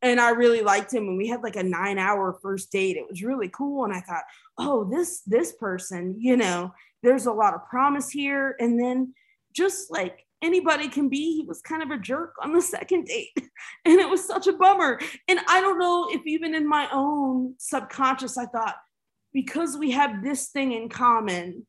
and 0.02 0.20
I 0.20 0.30
really 0.32 0.62
liked 0.62 0.94
him 0.94 1.08
and 1.08 1.18
we 1.18 1.28
had 1.28 1.42
like 1.42 1.56
a 1.56 1.64
9 1.64 1.98
hour 1.98 2.38
first 2.42 2.72
date 2.72 2.98
it 2.98 3.08
was 3.10 3.24
really 3.24 3.50
cool 3.50 3.86
and 3.86 3.94
I 3.94 4.02
thought 4.02 4.24
oh 4.58 4.84
this 4.84 5.22
this 5.22 5.54
person 5.54 6.16
you 6.20 6.38
know 6.38 6.74
there's 7.04 7.26
a 7.26 7.32
lot 7.32 7.54
of 7.54 7.66
promise 7.68 8.10
here 8.10 8.56
and 8.60 8.80
then 8.80 9.14
just 9.54 9.90
like 9.92 10.27
anybody 10.42 10.88
can 10.88 11.10
be 11.10 11.38
he 11.38 11.44
was 11.48 11.62
kind 11.62 11.82
of 11.82 11.92
a 11.92 11.98
jerk 11.98 12.34
on 12.42 12.54
the 12.54 12.62
second 12.76 13.06
date 13.06 13.32
and 13.86 14.00
it 14.00 14.10
was 14.10 14.26
such 14.26 14.48
a 14.48 14.54
bummer 14.54 15.00
and 15.28 15.40
I 15.48 15.62
don't 15.62 15.80
know 15.80 16.10
if 16.12 16.22
even 16.26 16.54
in 16.54 16.68
my 16.68 16.88
own 16.92 17.56
subconscious 17.58 18.38
I 18.38 18.46
thought 18.46 18.76
because 19.34 19.78
we 19.78 19.92
have 19.92 20.24
this 20.24 20.50
thing 20.50 20.72
in 20.72 20.90
common 20.90 21.66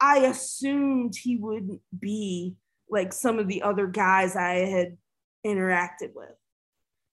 I 0.00 0.18
assumed 0.18 1.14
he 1.16 1.36
wouldn't 1.36 1.80
be 1.98 2.54
like 2.90 3.12
some 3.12 3.38
of 3.38 3.48
the 3.48 3.62
other 3.62 3.86
guys 3.86 4.36
I 4.36 4.66
had 4.66 4.96
interacted 5.44 6.14
with. 6.14 6.34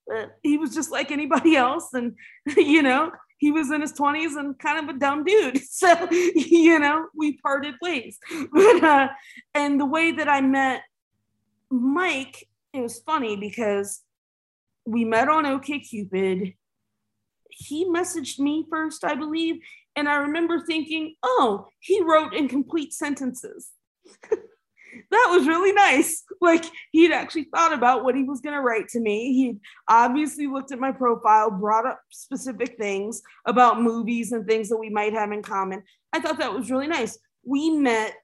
But 0.08 0.38
he 0.44 0.58
was 0.58 0.74
just 0.74 0.92
like 0.92 1.12
anybody 1.12 1.56
else. 1.58 1.94
And, 1.94 2.16
you 2.58 2.84
know, 2.84 3.12
he 3.46 3.52
was 3.52 3.70
in 3.70 3.82
his 3.82 3.94
20s 3.94 4.40
and 4.40 4.58
kind 4.58 4.80
of 4.90 4.96
a 4.96 4.98
dumb 4.98 5.24
dude. 5.24 5.62
So, 5.70 6.08
you 6.12 6.80
know, 6.80 7.06
we 7.16 7.38
parted 7.38 7.76
ways. 7.80 8.18
But, 8.52 8.84
uh, 8.84 9.10
and 9.54 9.80
the 9.80 9.86
way 9.86 10.14
that 10.14 10.28
I 10.28 10.42
met 10.42 10.82
Mike, 11.70 12.48
it 12.74 12.82
was 12.82 13.00
funny 13.06 13.36
because 13.36 14.02
we 14.84 15.06
met 15.06 15.30
on 15.30 15.44
OKCupid. 15.44 16.56
He 17.52 17.86
messaged 17.86 18.40
me 18.40 18.66
first, 18.68 19.04
I 19.04 19.14
believe. 19.14 19.58
And 19.96 20.10
I 20.10 20.16
remember 20.16 20.62
thinking, 20.66 21.14
oh, 21.24 21.68
he 21.80 22.02
wrote 22.02 22.34
in 22.34 22.48
complete 22.48 22.94
sentences. 22.94 23.70
that 25.12 25.28
was 25.32 25.48
really 25.48 25.74
nice. 25.74 26.24
Like 26.42 26.66
he'd 26.92 27.12
actually 27.12 27.48
thought 27.56 27.74
about 27.74 28.04
what 28.04 28.16
he 28.16 28.24
was 28.24 28.42
going 28.42 28.56
to 28.56 28.62
write 28.62 28.88
to 28.90 29.00
me. 29.00 29.34
He 29.34 29.58
obviously 29.90 30.48
looked 30.48 30.72
at 30.72 30.80
my 30.80 30.92
profile, 30.92 31.52
brought 31.52 31.86
up 31.86 32.00
specific 32.12 32.78
things 32.78 33.22
about 33.46 33.82
movies 33.82 34.32
and 34.32 34.46
things 34.46 34.70
that 34.70 34.78
we 34.78 34.90
might 34.90 35.14
have 35.14 35.32
in 35.32 35.42
common. 35.42 35.84
I 36.14 36.20
thought 36.20 36.40
that 36.40 36.54
was 36.54 36.72
really 36.72 36.88
nice. 36.88 37.18
We 37.44 37.72
met 37.72 38.16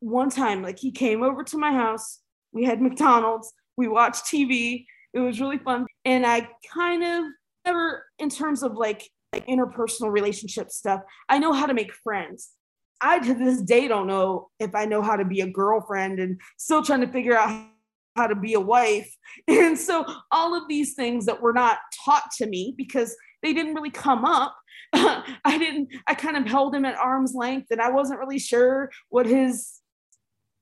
one 0.00 0.30
time, 0.30 0.62
like 0.62 0.78
he 0.78 0.90
came 0.90 1.22
over 1.22 1.44
to 1.44 1.58
my 1.58 1.72
house. 1.72 2.20
We 2.52 2.64
had 2.64 2.82
McDonald's. 2.82 3.52
We 3.76 3.88
watched 3.88 4.26
TV. 4.26 4.86
It 5.14 5.20
was 5.20 5.40
really 5.40 5.58
fun. 5.58 5.86
And 6.04 6.26
I 6.26 6.48
kind 6.72 7.02
of 7.02 7.24
never, 7.64 8.04
in 8.18 8.28
terms 8.28 8.62
of 8.62 8.74
like 8.74 9.08
interpersonal 9.34 10.10
relationship 10.10 10.70
stuff, 10.70 11.02
I 11.28 11.38
know 11.38 11.52
how 11.52 11.66
to 11.66 11.74
make 11.74 11.92
friends. 11.92 12.50
I 13.02 13.18
to 13.18 13.34
this 13.34 13.60
day 13.60 13.88
don't 13.88 14.06
know 14.06 14.48
if 14.58 14.74
I 14.74 14.84
know 14.84 15.02
how 15.02 15.16
to 15.16 15.24
be 15.24 15.40
a 15.40 15.46
girlfriend 15.46 16.20
and 16.20 16.40
still 16.56 16.82
trying 16.82 17.00
to 17.00 17.08
figure 17.08 17.36
out 17.36 17.66
how 18.16 18.26
to 18.26 18.34
be 18.34 18.54
a 18.54 18.60
wife. 18.60 19.14
And 19.48 19.78
so 19.78 20.04
all 20.30 20.54
of 20.54 20.68
these 20.68 20.94
things 20.94 21.26
that 21.26 21.40
were 21.40 21.54
not 21.54 21.78
taught 22.04 22.30
to 22.36 22.46
me 22.46 22.74
because 22.76 23.16
they 23.42 23.54
didn't 23.54 23.74
really 23.74 23.90
come 23.90 24.24
up. 24.24 24.54
I 24.92 25.56
didn't, 25.58 25.88
I 26.06 26.14
kind 26.14 26.36
of 26.36 26.46
held 26.46 26.74
him 26.74 26.84
at 26.84 26.96
arm's 26.96 27.34
length 27.34 27.68
and 27.70 27.80
I 27.80 27.90
wasn't 27.90 28.20
really 28.20 28.38
sure 28.38 28.90
what 29.08 29.26
his 29.26 29.80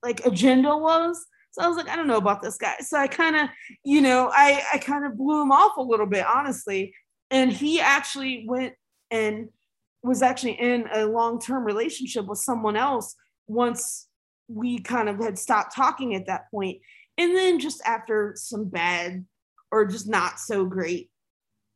like 0.03 0.25
agenda 0.25 0.77
was. 0.77 1.27
So 1.51 1.63
I 1.63 1.69
was 1.69 1.77
like, 1.77 1.89
I 1.89 1.97
don't 1.97 2.07
know 2.07 2.17
about 2.17 2.43
this 2.43 2.57
guy. 2.57 2.77
So 2.81 2.97
I 2.97 3.09
kind 3.09 3.35
of, 3.35 3.49
you 3.85 4.01
know, 4.01 4.31
I, 4.33 4.63
I 4.73 4.79
kind 4.79 5.05
of 5.05 5.19
blew 5.19 5.43
him 5.43 5.51
off 5.51 5.77
a 5.77 5.83
little 5.83 6.07
bit, 6.07 6.25
honestly. 6.25 6.95
And 7.31 7.53
he 7.53 7.81
actually 7.81 8.45
went 8.49 8.75
and 9.11 9.49
was 10.03 10.23
actually 10.23 10.53
in 10.53 10.87
a 10.93 11.05
long-term 11.07 11.65
relationship 11.65 12.27
with 12.27 12.39
someone 12.39 12.77
else 12.77 13.15
once 13.47 14.09
we 14.49 14.79
kind 14.79 15.09
of 15.09 15.19
had 15.19 15.39
stopped 15.39 15.75
talking 15.75 16.15
at 16.15 16.27
that 16.27 16.51
point. 16.51 16.79
And 17.19 17.37
then 17.37 17.59
just 17.59 17.83
after 17.85 18.33
some 18.37 18.69
bad 18.69 19.25
or 19.71 19.87
just 19.87 20.09
not 20.09 20.41
so 20.41 20.65
great 20.65 21.11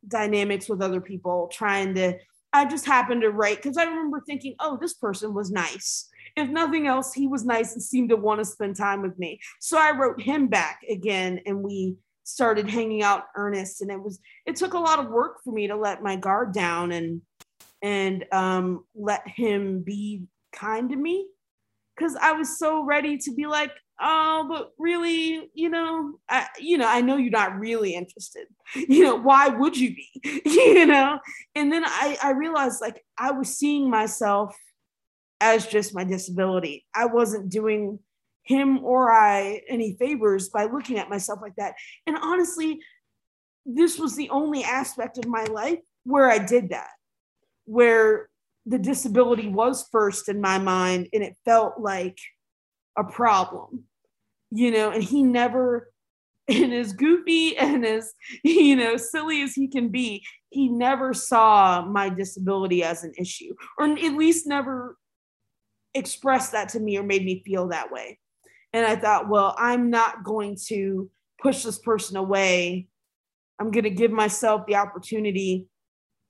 dynamics 0.07 0.69
with 0.69 0.83
other 0.83 1.01
people 1.01 1.49
trying 1.51 1.95
to 1.95 2.13
i 2.53 2.67
just 2.67 2.85
happened 2.85 3.23
to 3.23 3.31
write 3.31 3.57
because 3.57 3.79
i 3.79 3.85
remember 3.85 4.23
thinking 4.27 4.55
oh 4.61 4.77
this 4.79 4.93
person 4.93 5.33
was 5.33 5.51
nice. 5.51 6.11
If 6.37 6.51
nothing 6.51 6.87
else 6.87 7.15
he 7.15 7.27
was 7.27 7.47
nice 7.47 7.73
and 7.73 7.83
seemed 7.83 8.11
to 8.11 8.17
want 8.17 8.41
to 8.41 8.45
spend 8.45 8.77
time 8.77 9.01
with 9.01 9.19
me. 9.19 9.41
So 9.61 9.79
i 9.79 9.93
wrote 9.97 10.21
him 10.21 10.49
back 10.49 10.81
again 10.91 11.41
and 11.47 11.63
we 11.63 11.97
started 12.25 12.69
hanging 12.69 13.03
out 13.03 13.25
earnest. 13.37 13.83
And 13.83 13.91
it 13.91 14.03
was 14.03 14.19
it 14.47 14.57
took 14.57 14.75
a 14.75 14.79
lot 14.79 14.99
of 14.99 15.11
work 15.11 15.43
for 15.45 15.53
me 15.53 15.69
to 15.69 15.77
let 15.77 16.03
my 16.03 16.17
guard 16.17 16.53
down 16.53 16.91
and 16.91 17.23
and 17.85 18.25
um, 18.33 18.83
let 18.95 19.29
him 19.29 19.83
be 19.83 20.23
kind 20.55 20.89
to 20.89 20.97
me 20.97 21.29
because 21.95 22.17
I 22.17 22.33
was 22.33 22.59
so 22.59 22.83
ready 22.83 23.19
to 23.19 23.35
be 23.35 23.47
like, 23.47 23.73
oh, 24.01 24.47
but 24.49 24.71
really, 24.79 25.51
you 25.53 25.69
know, 25.69 26.15
I, 26.27 26.47
you 26.59 26.79
know, 26.79 26.89
I 26.89 27.03
know 27.03 27.19
you're 27.19 27.31
not 27.31 27.61
really 27.61 27.95
interested. 27.95 28.47
You 28.75 29.05
know, 29.05 29.17
why 29.17 29.49
would 29.49 29.77
you 29.77 29.95
be? 29.95 30.43
you 30.47 30.87
know, 30.87 31.21
and 31.55 31.71
then 31.71 31.85
I 31.85 32.17
I 32.23 32.31
realized 32.31 32.81
like 32.81 33.05
I 33.19 33.31
was 33.33 33.57
seeing 33.57 33.91
myself 33.91 34.57
as 35.41 35.67
just 35.67 35.95
my 35.95 36.03
disability. 36.03 36.87
I 36.95 37.05
wasn't 37.07 37.51
doing 37.51 37.99
him 38.43 38.83
or 38.83 39.13
I 39.13 39.61
any 39.69 39.95
favors 39.97 40.49
by 40.49 40.65
looking 40.65 40.99
at 40.99 41.11
myself 41.11 41.41
like 41.43 41.55
that. 41.57 41.75
And 42.07 42.17
honestly, 42.17 42.81
this 43.67 43.99
was 43.99 44.17
the 44.17 44.31
only 44.31 44.65
aspect 44.65 45.19
of 45.19 45.27
my 45.27 45.45
life 45.45 45.81
where 46.05 46.31
I 46.31 46.39
did 46.39 46.71
that 46.71 46.89
where 47.65 48.29
the 48.67 48.79
disability 48.79 49.49
was 49.49 49.87
first 49.93 50.29
in 50.29 50.41
my 50.41 50.59
mind 50.59 51.09
and 51.13 51.23
it 51.23 51.37
felt 51.45 51.79
like 51.79 52.19
a 52.97 53.05
problem 53.05 53.85
you 54.51 54.71
know 54.71 54.91
and 54.91 55.03
he 55.03 55.23
never 55.23 55.91
and 56.49 56.75
as 56.75 56.93
goofy 56.93 57.57
and 57.57 57.85
as 57.85 58.13
you 58.45 58.77
know 58.77 58.97
silly 58.97 59.43
as 59.43 59.55
he 59.55 59.69
can 59.69 59.89
be 59.89 60.25
he 60.51 60.69
never 60.69 61.13
saw 61.13 61.85
my 61.85 62.09
disability 62.09 62.85
as 62.85 63.03
an 63.03 63.13
issue 63.19 63.55
or 63.79 63.87
at 63.87 64.15
least 64.15 64.47
never 64.47 64.97
expressed 65.95 66.53
that 66.53 66.69
to 66.69 66.81
me 66.81 66.97
or 66.99 67.03
made 67.03 67.25
me 67.25 67.43
feel 67.47 67.69
that 67.69 67.91
way. 67.93 68.19
And 68.73 68.85
i 68.85 68.97
thought 68.97 69.29
well 69.29 69.55
i'm 69.59 69.91
not 69.91 70.25
going 70.25 70.57
to 70.67 71.09
push 71.45 71.63
this 71.63 71.79
person 71.79 72.17
away. 72.17 72.89
I'm 73.61 73.71
going 73.71 73.85
to 73.85 73.91
give 73.91 74.11
myself 74.11 74.63
the 74.67 74.77
opportunity 74.77 75.69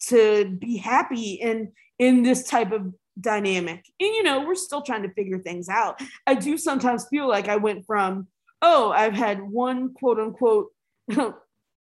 to 0.09 0.47
be 0.47 0.77
happy 0.77 1.35
in 1.35 1.73
in 1.99 2.23
this 2.23 2.49
type 2.49 2.73
of 2.73 2.93
dynamic. 3.21 3.85
And 4.01 4.15
you 4.15 4.23
know, 4.23 4.45
we're 4.47 4.55
still 4.55 4.83
trying 4.83 5.03
to 5.03 5.13
figure 5.15 5.39
things 5.39 5.69
out. 5.69 6.01
I 6.27 6.35
do 6.35 6.59
sometimes 6.59 7.07
feel 7.09 7.29
like 7.29 7.49
I 7.49 7.57
went 7.57 7.87
from, 7.87 8.29
oh, 8.63 8.91
I've 8.91 9.15
had 9.15 9.41
one 9.41 9.95
quote 9.95 10.19
unquote 10.19 10.73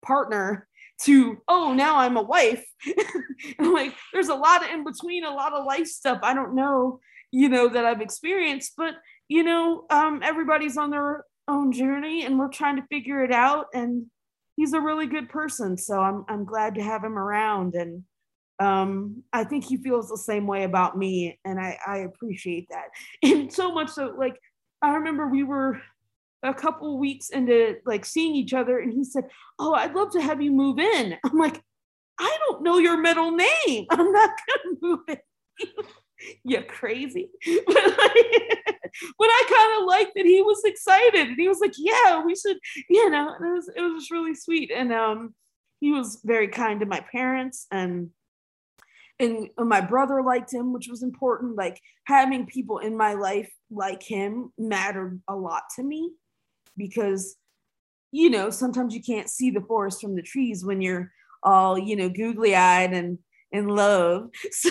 partner 0.04 0.69
to, 1.02 1.38
oh, 1.49 1.75
now 1.75 1.97
I'm 1.97 2.16
a 2.16 2.23
wife. 2.23 2.64
like 3.59 3.95
there's 4.12 4.28
a 4.28 4.35
lot 4.35 4.64
of 4.64 4.71
in 4.71 4.85
between, 4.85 5.25
a 5.25 5.31
lot 5.31 5.52
of 5.52 5.64
life 5.64 5.87
stuff 5.87 6.21
I 6.23 6.35
don't 6.35 6.54
know, 6.54 7.00
you 7.33 7.49
know, 7.49 7.69
that 7.69 7.85
I've 7.85 8.00
experienced, 8.00 8.75
but 8.76 8.95
you 9.28 9.43
know, 9.43 9.87
um, 9.90 10.21
everybody's 10.23 10.76
on 10.76 10.90
their 10.90 11.25
own 11.49 11.73
journey 11.73 12.25
and 12.25 12.38
we're 12.38 12.49
trying 12.49 12.76
to 12.76 12.87
figure 12.88 13.25
it 13.25 13.33
out. 13.33 13.66
And 13.75 14.07
he's 14.57 14.73
a 14.73 14.81
really 14.81 15.07
good 15.07 15.28
person. 15.28 15.76
So 15.76 16.00
I'm 16.00 16.25
I'm 16.28 16.45
glad 16.45 16.76
to 16.76 16.83
have 16.83 17.02
him 17.02 17.19
around 17.19 17.75
and 17.75 18.04
um, 18.61 19.23
I 19.33 19.45
think 19.45 19.65
he 19.65 19.77
feels 19.77 20.09
the 20.09 20.17
same 20.17 20.47
way 20.47 20.65
about 20.65 20.97
me, 20.97 21.39
and 21.45 21.59
I, 21.59 21.79
I 21.87 21.99
appreciate 21.99 22.69
that. 22.71 22.89
And 23.23 23.53
so 23.53 23.73
much 23.73 23.91
so, 23.91 24.15
like 24.17 24.39
I 24.83 24.95
remember 24.95 25.29
we 25.29 25.43
were 25.43 25.81
a 26.43 26.55
couple 26.55 26.99
weeks 26.99 27.31
into 27.31 27.77
like 27.85 28.05
seeing 28.05 28.35
each 28.35 28.55
other, 28.55 28.79
and 28.79 28.93
he 28.93 29.05
said, 29.05 29.25
"Oh, 29.59 29.75
I'd 29.75 29.95
love 29.95 30.11
to 30.13 30.21
have 30.21 30.41
you 30.41 30.53
move 30.53 30.79
in." 30.79 31.17
I'm 31.25 31.39
like, 31.39 31.61
"I 32.19 32.37
don't 32.47 32.63
know 32.63 32.79
your 32.79 33.01
middle 33.01 33.33
name. 33.33 33.87
I'm 33.91 34.13
not 34.13 34.31
gonna 34.31 34.77
move 34.83 35.01
in." 35.09 35.19
You're 36.45 36.63
crazy 36.63 37.29
but, 37.45 37.75
like, 37.75 37.97
but 39.19 39.29
i 39.29 39.43
kind 39.49 39.83
of 39.83 39.87
liked 39.87 40.13
that 40.15 40.25
he 40.25 40.41
was 40.41 40.63
excited 40.65 41.29
and 41.29 41.37
he 41.37 41.49
was 41.49 41.59
like 41.61 41.75
yeah 41.77 42.25
we 42.25 42.35
should 42.35 42.57
you 42.89 43.11
know 43.11 43.29
it 43.29 43.53
was 43.53 43.71
it 43.77 43.83
was 43.83 44.11
really 44.11 44.35
sweet 44.35 44.71
and 44.75 44.91
um 44.93 45.35
he 45.81 45.91
was 45.91 46.21
very 46.25 46.49
kind 46.49 46.81
to 46.81 46.87
my 46.87 47.01
parents 47.13 47.67
and 47.71 48.09
and 49.21 49.49
uh, 49.59 49.64
my 49.64 49.80
brother 49.80 50.23
liked 50.23 50.52
him 50.52 50.73
which 50.73 50.88
was 50.88 51.02
important 51.02 51.56
like 51.56 51.80
having 52.06 52.47
people 52.47 52.78
in 52.78 52.97
my 52.97 53.14
life 53.14 53.50
like 53.71 54.02
him 54.02 54.52
mattered 54.59 55.21
a 55.28 55.35
lot 55.35 55.62
to 55.76 55.83
me 55.83 56.11
because 56.76 57.37
you 58.12 58.30
know 58.30 58.50
sometimes 58.50 58.94
you 58.94 59.02
can't 59.02 59.28
see 59.28 59.50
the 59.50 59.61
forest 59.61 60.00
from 60.00 60.16
the 60.16 60.23
trees 60.23 60.64
when 60.64 60.80
you're 60.80 61.11
all 61.42 61.78
you 61.78 61.97
know 61.97 62.09
googly 62.09 62.54
eyed 62.54 62.92
and 62.92 63.18
in 63.54 63.68
love. 63.68 64.30
So 64.50 64.71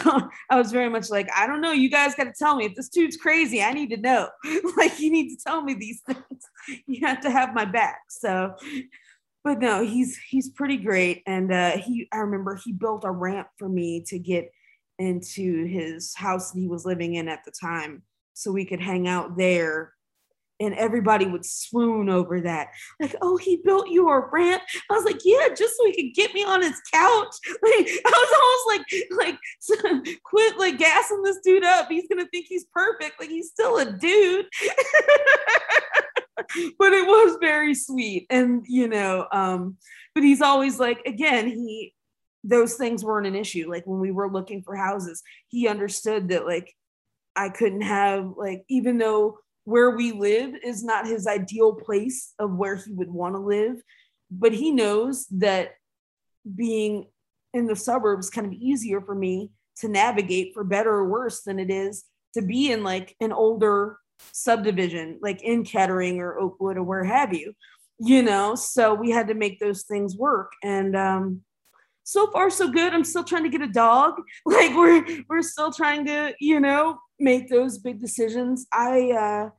I 0.50 0.58
was 0.58 0.72
very 0.72 0.90
much 0.90 1.10
like, 1.10 1.30
I 1.36 1.46
don't 1.46 1.62
know. 1.62 1.72
You 1.72 1.90
guys 1.90 2.16
got 2.16 2.24
to 2.26 2.34
tell 2.38 2.56
me 2.56 2.66
if 2.66 2.76
this 2.76 2.90
dude's 2.90 3.18
crazy. 3.18 3.62
I 3.62 3.74
need 3.74 3.90
to 3.92 3.98
know. 3.98 4.30
like, 4.78 5.00
you 5.00 5.12
need 5.12 5.30
to 5.30 5.44
tell 5.46 5.62
me 5.62 5.74
these 5.74 6.02
things. 6.08 6.44
You 6.88 7.06
have 7.06 7.22
to 7.22 7.30
have 7.30 7.54
my 7.54 7.66
back. 7.66 8.00
So, 8.10 8.56
but 9.44 9.60
no, 9.60 9.84
he's 9.84 10.18
he's 10.18 10.50
pretty 10.50 10.78
great. 10.78 11.22
And 11.28 11.52
uh, 11.52 11.78
he, 11.78 12.08
I 12.12 12.18
remember 12.18 12.56
he 12.56 12.72
built 12.72 13.04
a 13.04 13.12
ramp 13.12 13.48
for 13.58 13.68
me 13.68 14.04
to 14.08 14.18
get 14.18 14.52
into 15.00 15.66
his 15.66 16.16
house 16.16 16.52
that 16.52 16.60
he 16.60 16.68
was 16.68 16.86
living 16.86 17.16
in 17.16 17.28
at 17.28 17.44
the 17.44 17.52
time, 17.52 18.04
so 18.34 18.52
we 18.52 18.66
could 18.66 18.82
hang 18.82 19.08
out 19.08 19.38
there. 19.38 19.94
And 20.60 20.76
everybody 20.76 21.26
would 21.26 21.46
swoon 21.46 22.10
over 22.10 22.40
that. 22.42 22.70
Like 23.02 23.16
oh 23.22 23.36
he 23.36 23.58
built 23.58 23.90
you 23.90 24.08
a 24.08 24.30
ramp? 24.32 24.62
I 24.90 24.94
was 24.94 25.04
like 25.04 25.20
yeah 25.26 25.50
just 25.50 25.76
so 25.76 25.86
he 25.88 25.94
could 25.94 26.16
get 26.16 26.34
me 26.34 26.46
on 26.46 26.62
his 26.62 26.80
couch. 26.94 27.36
Like 27.64 27.90
i 28.06 28.12
was 28.12 28.34
almost 28.40 28.86
like 29.18 29.38
like 30.06 30.20
quit 30.24 30.58
like 30.58 30.78
gassing 30.78 31.22
this 31.24 31.40
dude 31.44 31.66
up. 31.66 31.90
He's 31.90 32.08
gonna 32.08 32.28
think 32.32 32.46
he's 32.48 32.66
perfect. 32.66 33.20
Like 33.20 33.30
he's 33.30 33.50
still 33.50 33.78
a 33.80 33.92
dude 33.92 34.46
but 36.80 36.94
it 36.94 37.06
was 37.08 37.38
very 37.40 37.74
sweet. 37.74 38.28
And 38.30 38.66
you 38.68 38.88
know 38.88 39.28
um 39.32 39.78
but 40.14 40.24
he's 40.24 40.42
always 40.42 40.80
like 40.80 41.02
again 41.06 41.48
he 41.48 41.94
those 42.44 42.76
things 42.76 43.06
weren't 43.06 43.28
an 43.28 43.36
issue. 43.36 43.70
Like 43.70 43.86
when 43.86 44.00
we 44.00 44.12
were 44.12 44.32
looking 44.32 44.62
for 44.64 44.76
houses 44.76 45.24
he 45.50 45.68
understood 45.68 46.30
that 46.30 46.46
like 46.46 46.74
i 47.36 47.50
couldn't 47.50 47.82
have 47.82 48.34
like 48.38 48.64
even 48.70 48.98
though 48.98 49.38
where 49.66 49.92
we 49.92 50.12
live 50.12 50.54
is 50.64 50.84
not 50.84 51.08
his 51.08 51.26
ideal 51.26 51.74
place 51.74 52.34
of 52.40 52.52
where 52.52 52.76
he 52.76 52.92
would 52.92 53.10
want 53.10 53.36
to 53.36 53.40
live 53.40 53.82
but 54.32 54.54
he 54.54 54.72
knows 54.72 55.28
that 55.28 55.76
being 56.56 57.08
in 57.54 57.68
the 57.68 57.76
suburbs 57.76 58.30
kind 58.30 58.48
of 58.48 58.54
easier 58.54 59.00
for 59.00 59.16
me 59.16 59.52
to 59.78 59.88
navigate 59.88 60.54
for 60.54 60.64
better 60.64 60.92
or 60.92 61.08
worse 61.08 61.42
than 61.42 61.60
it 61.60 61.70
is 61.70 62.06
to 62.34 62.42
be 62.42 62.72
in 62.72 62.84
like 62.84 63.16
an 63.22 63.32
older 63.32 63.98
subdivision 64.32 65.20
like 65.22 65.42
in 65.44 65.64
Kettering 65.64 66.20
or 66.20 66.40
Oakwood 66.40 66.78
or 66.78 66.84
where 66.84 67.04
have 67.04 67.34
you 67.34 67.54
you 68.00 68.24
know 68.24 68.56
so 68.56 68.94
we 68.94 69.12
had 69.12 69.28
to 69.28 69.36
make 69.36 69.60
those 69.60 69.84
things 69.84 70.18
work 70.18 70.52
and 70.64 70.96
um 70.96 71.42
so 72.04 72.26
far 72.32 72.50
so 72.50 72.68
good 72.68 72.92
i'm 72.92 73.04
still 73.04 73.24
trying 73.24 73.44
to 73.44 73.50
get 73.50 73.62
a 73.62 73.68
dog 73.68 74.16
like 74.48 74.76
we're 74.76 75.06
we're 75.30 75.44
still 75.44 75.72
trying 75.72 76.04
to 76.04 76.34
you 76.40 76.60
know 76.60 76.98
make 77.24 77.50
those 77.50 77.78
big 77.78 78.00
decisions. 78.00 78.68
I 78.72 79.12
uh, 79.12 79.50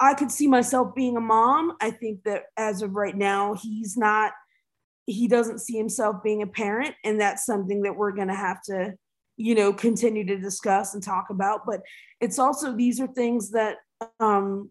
I 0.00 0.14
could 0.14 0.32
see 0.32 0.48
myself 0.48 0.94
being 0.94 1.16
a 1.16 1.20
mom. 1.20 1.76
I 1.80 1.90
think 1.90 2.24
that 2.24 2.44
as 2.56 2.82
of 2.82 2.94
right 2.94 3.16
now, 3.16 3.54
he's 3.54 3.96
not. 3.96 4.32
He 5.06 5.28
doesn't 5.28 5.60
see 5.60 5.76
himself 5.76 6.22
being 6.22 6.42
a 6.42 6.46
parent, 6.46 6.94
and 7.04 7.20
that's 7.20 7.44
something 7.44 7.82
that 7.82 7.96
we're 7.96 8.12
to 8.28 8.34
have 8.34 8.62
to, 8.64 8.94
you 9.40 9.54
know, 9.54 9.72
continue 9.72 10.24
to 10.26 10.36
discuss 10.36 10.92
and 10.92 11.02
talk 11.02 11.30
about. 11.30 11.62
But 11.66 11.80
it's 12.20 12.38
also 12.38 12.76
these 12.76 13.00
are 13.00 13.06
things 13.06 13.52
that 13.52 13.78
um, 14.20 14.68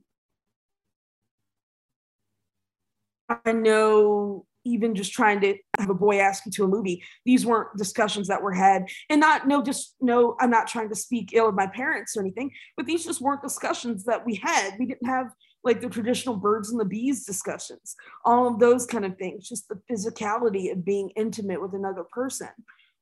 I 3.28 3.52
know 3.52 4.46
even 4.66 4.94
just 4.94 5.12
trying 5.12 5.42
to 5.42 5.56
have 5.80 5.90
a 5.90 5.96
boy 5.96 6.20
ask 6.20 6.46
you 6.46 6.52
to 6.52 6.66
a 6.66 6.68
movie 6.68 7.02
these 7.26 7.46
weren't 7.46 7.76
discussions 7.78 8.28
that 8.28 8.42
were 8.42 8.52
had 8.52 8.86
and 9.10 9.20
not 9.20 9.48
no 9.48 9.64
just 9.64 9.96
no 10.02 10.36
i'm 10.42 10.50
not 10.50 10.68
trying 10.68 10.90
to 10.90 10.96
speak 10.96 11.32
ill 11.34 11.48
of 11.48 11.56
my 11.56 11.66
parents 11.66 12.18
or 12.18 12.20
anything 12.20 12.52
but 12.76 12.86
these 12.86 13.06
just 13.06 13.22
weren't 13.22 13.42
discussions 13.42 14.04
that 14.04 14.24
we 14.26 14.36
had 14.36 14.72
we 14.78 14.86
didn't 14.86 15.08
have 15.08 15.28
like 15.64 15.80
the 15.80 15.88
traditional 15.88 16.36
birds 16.36 16.72
and 16.72 16.80
the 16.80 16.86
bees 16.86 17.26
discussions 17.26 17.96
all 18.26 18.48
of 18.50 18.60
those 18.60 18.86
kind 18.86 19.06
of 19.06 19.18
things 19.18 19.48
just 19.48 19.70
the 19.70 19.80
physicality 19.90 20.74
of 20.74 20.84
being 20.84 21.10
intimate 21.16 21.62
with 21.62 21.74
another 21.74 22.04
person 22.04 22.50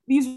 these 0.08 0.28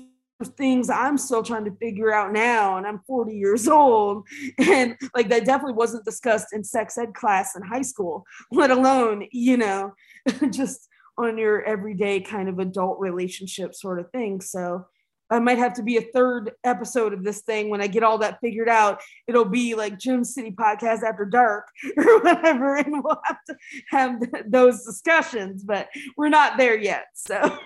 things 0.48 0.90
i'm 0.90 1.18
still 1.18 1.42
trying 1.42 1.64
to 1.64 1.74
figure 1.76 2.12
out 2.12 2.32
now 2.32 2.76
and 2.76 2.86
i'm 2.86 3.00
40 3.06 3.36
years 3.36 3.68
old 3.68 4.26
and 4.58 4.96
like 5.14 5.28
that 5.28 5.44
definitely 5.44 5.74
wasn't 5.74 6.04
discussed 6.04 6.48
in 6.52 6.64
sex 6.64 6.96
ed 6.98 7.14
class 7.14 7.56
in 7.56 7.62
high 7.62 7.82
school 7.82 8.24
let 8.50 8.70
alone 8.70 9.26
you 9.32 9.56
know 9.56 9.92
just 10.50 10.88
on 11.20 11.38
your 11.38 11.62
everyday 11.62 12.20
kind 12.20 12.48
of 12.48 12.58
adult 12.58 12.98
relationship 12.98 13.74
sort 13.74 14.00
of 14.00 14.10
thing. 14.10 14.40
So 14.40 14.86
I 15.32 15.38
might 15.38 15.58
have 15.58 15.74
to 15.74 15.82
be 15.82 15.96
a 15.96 16.02
third 16.12 16.52
episode 16.64 17.12
of 17.12 17.22
this 17.22 17.42
thing 17.42 17.70
when 17.70 17.80
I 17.80 17.86
get 17.86 18.02
all 18.02 18.18
that 18.18 18.40
figured 18.40 18.68
out. 18.68 19.00
It'll 19.28 19.44
be 19.44 19.74
like 19.74 19.98
Gem 19.98 20.24
City 20.24 20.50
Podcast 20.50 21.02
After 21.02 21.24
Dark 21.24 21.68
or 21.96 22.20
whatever, 22.20 22.76
and 22.76 23.04
we'll 23.04 23.20
have 23.24 23.38
to 23.46 23.56
have 23.90 24.20
those 24.46 24.84
discussions, 24.84 25.62
but 25.62 25.88
we're 26.16 26.30
not 26.30 26.58
there 26.58 26.76
yet. 26.76 27.06
So 27.14 27.58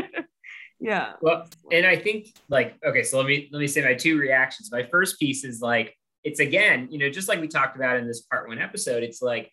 yeah. 0.78 1.12
Well, 1.20 1.48
and 1.72 1.86
I 1.86 1.96
think 1.96 2.28
like 2.48 2.76
okay, 2.84 3.02
so 3.02 3.18
let 3.18 3.26
me 3.26 3.48
let 3.52 3.60
me 3.60 3.66
say 3.66 3.82
my 3.82 3.94
two 3.94 4.18
reactions. 4.18 4.70
My 4.70 4.84
first 4.84 5.18
piece 5.18 5.44
is 5.44 5.60
like 5.60 5.96
it's 6.24 6.40
again, 6.40 6.88
you 6.90 6.98
know, 6.98 7.08
just 7.08 7.28
like 7.28 7.40
we 7.40 7.48
talked 7.48 7.76
about 7.76 7.96
in 7.96 8.06
this 8.06 8.22
part 8.22 8.48
one 8.48 8.58
episode, 8.58 9.02
it's 9.02 9.22
like 9.22 9.52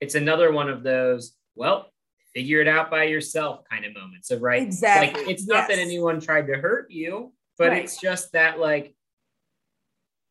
it's 0.00 0.14
another 0.14 0.52
one 0.52 0.68
of 0.68 0.82
those, 0.82 1.34
well, 1.54 1.90
figure 2.34 2.60
it 2.60 2.68
out 2.68 2.90
by 2.90 3.04
yourself 3.04 3.60
kind 3.70 3.84
of 3.84 3.94
moments 3.94 4.28
So 4.28 4.38
right 4.38 4.62
exactly 4.62 5.22
like 5.22 5.30
it's 5.30 5.46
not 5.46 5.68
that 5.68 5.78
anyone 5.78 6.20
tried 6.20 6.46
to 6.46 6.54
hurt 6.54 6.90
you 6.90 7.32
but 7.58 7.70
right. 7.70 7.84
it's 7.84 8.00
just 8.00 8.32
that 8.32 8.58
like 8.58 8.94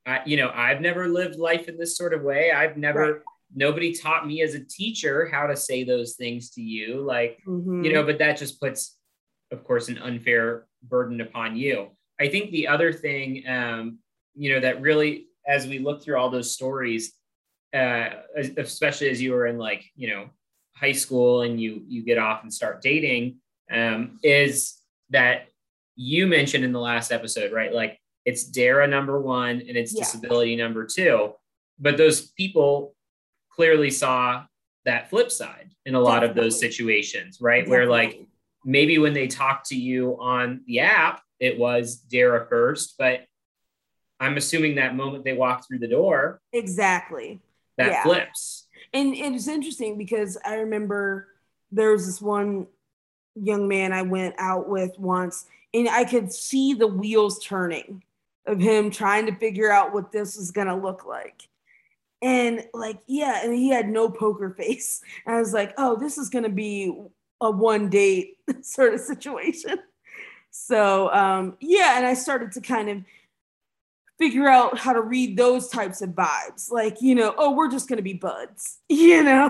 I, 0.06 0.22
you 0.26 0.38
know 0.38 0.52
i've 0.54 0.82
never 0.82 1.08
lived 1.08 1.36
life 1.36 1.68
in 1.68 1.78
this 1.78 1.98
sort 1.98 2.14
of 2.14 2.22
way 2.22 2.52
i've 2.52 2.78
never 2.78 3.02
right. 3.02 3.22
nobody 3.54 3.94
taught 3.94 4.26
me 4.26 4.42
as 4.42 4.54
a 4.54 4.64
teacher 4.64 5.28
how 5.28 5.48
to 5.48 5.58
say 5.58 5.84
those 5.84 6.16
things 6.16 6.52
to 6.52 6.62
you 6.62 7.02
like 7.02 7.40
mm-hmm. 7.46 7.84
you 7.84 7.94
know 7.94 8.04
but 8.04 8.18
that 8.20 8.38
just 8.38 8.62
puts 8.62 8.98
of 9.52 9.64
course 9.64 9.90
an 9.90 9.98
unfair 9.98 10.66
burden 10.84 11.22
upon 11.22 11.56
you 11.56 11.90
i 12.20 12.28
think 12.28 12.52
the 12.52 12.68
other 12.68 12.94
thing 12.94 13.44
um 13.48 14.00
you 14.36 14.54
know 14.54 14.60
that 14.60 14.82
really 14.82 15.28
as 15.48 15.68
we 15.68 15.80
look 15.80 16.02
through 16.04 16.18
all 16.18 16.30
those 16.30 16.52
stories 16.52 17.14
uh 17.74 18.10
especially 18.58 19.10
as 19.10 19.22
you 19.22 19.32
were 19.32 19.48
in 19.48 19.58
like 19.58 19.84
you 19.96 20.10
know 20.10 20.30
high 20.76 20.92
school 20.92 21.42
and 21.42 21.60
you 21.60 21.84
you 21.88 22.04
get 22.04 22.18
off 22.18 22.44
and 22.44 22.54
start 22.54 22.82
dating 22.82 23.38
um, 23.72 24.20
is 24.24 24.78
that 25.10 25.48
you 25.96 26.28
mentioned 26.28 26.64
in 26.64 26.72
the 26.72 26.80
last 26.80 27.12
episode, 27.12 27.52
right? 27.52 27.74
Like 27.74 28.00
it's 28.26 28.44
DARA 28.44 28.88
number 28.88 29.20
one 29.20 29.62
and 29.68 29.78
it's 29.78 29.94
yeah. 29.94 30.04
disability 30.04 30.56
number 30.56 30.86
two. 30.86 31.34
But 31.78 31.98
those 31.98 32.32
people 32.32 32.96
clearly 33.52 33.90
saw 33.90 34.46
that 34.86 35.10
flip 35.10 35.32
side 35.32 35.72
in 35.86 35.96
a 35.96 36.00
lot 36.00 36.22
Definitely. 36.22 36.30
of 36.30 36.46
those 36.46 36.60
situations, 36.60 37.40
right? 37.42 37.66
Definitely. 37.66 37.72
Where 37.72 37.88
like 37.88 38.28
maybe 38.70 38.98
when 38.98 39.14
they 39.14 39.28
talked 39.28 39.68
to 39.68 39.76
you 39.76 40.18
on 40.20 40.62
the 40.68 40.80
app, 40.80 41.22
it 41.40 41.58
was 41.58 41.96
DARA 41.96 42.48
first, 42.48 42.96
but 42.98 43.22
I'm 44.20 44.38
assuming 44.38 44.76
that 44.76 44.96
moment 44.96 45.24
they 45.24 45.34
walk 45.34 45.66
through 45.68 45.80
the 45.80 45.88
door. 45.88 46.42
Exactly. 46.52 47.40
That 47.78 47.92
yeah. 47.92 48.04
flips 48.04 48.68
and 48.94 49.16
it's 49.16 49.48
interesting 49.48 49.98
because 49.98 50.38
I 50.46 50.56
remember 50.56 51.28
there 51.72 51.92
was 51.92 52.06
this 52.06 52.22
one 52.22 52.68
young 53.36 53.68
man 53.68 53.94
I 53.94 54.02
went 54.02 54.36
out 54.38 54.68
with 54.68 54.98
once, 54.98 55.46
and 55.74 55.88
I 55.88 56.04
could 56.04 56.32
see 56.32 56.74
the 56.74 56.88
wheels 56.88 57.44
turning 57.44 58.04
of 58.46 58.60
him 58.60 58.90
trying 58.90 59.28
to 59.28 59.36
figure 59.36 59.72
out 59.72 59.94
what 59.94 60.12
this 60.12 60.36
was 60.36 60.52
gonna 60.52 60.80
look 60.80 61.06
like. 61.06 61.48
And 62.22 62.64
like, 62.74 63.00
yeah, 63.08 63.44
and 63.44 63.54
he 63.54 63.70
had 63.70 63.88
no 63.88 64.10
poker 64.10 64.50
face. 64.58 65.02
And 65.26 65.36
I 65.36 65.40
was 65.40 65.54
like, 65.54 65.74
oh, 65.78 65.96
this 65.96 66.18
is 66.18 66.30
gonna 66.30 66.50
be 66.50 66.92
a 67.42 67.52
one 67.52 67.90
date 67.90 68.38
sort 68.62 68.94
of 68.94 69.00
situation. 69.00 69.80
So 70.52 71.12
um, 71.14 71.58
yeah, 71.60 71.98
and 71.98 72.06
I 72.06 72.14
started 72.14 72.52
to 72.54 72.62
kind 72.62 72.90
of 72.90 73.04
figure 74.20 74.48
out 74.48 74.78
how 74.78 74.94
to 74.94 75.02
read 75.02 75.38
those 75.38 75.70
types 75.70 76.02
of 76.02 76.10
vibes. 76.10 76.70
Like, 76.70 77.02
you 77.02 77.16
know, 77.16 77.34
oh, 77.38 77.56
we're 77.56 77.72
just 77.72 77.88
going 77.88 77.98
to 77.98 78.04
be 78.04 78.14
buds, 78.14 78.80
you 78.90 79.24
know? 79.24 79.50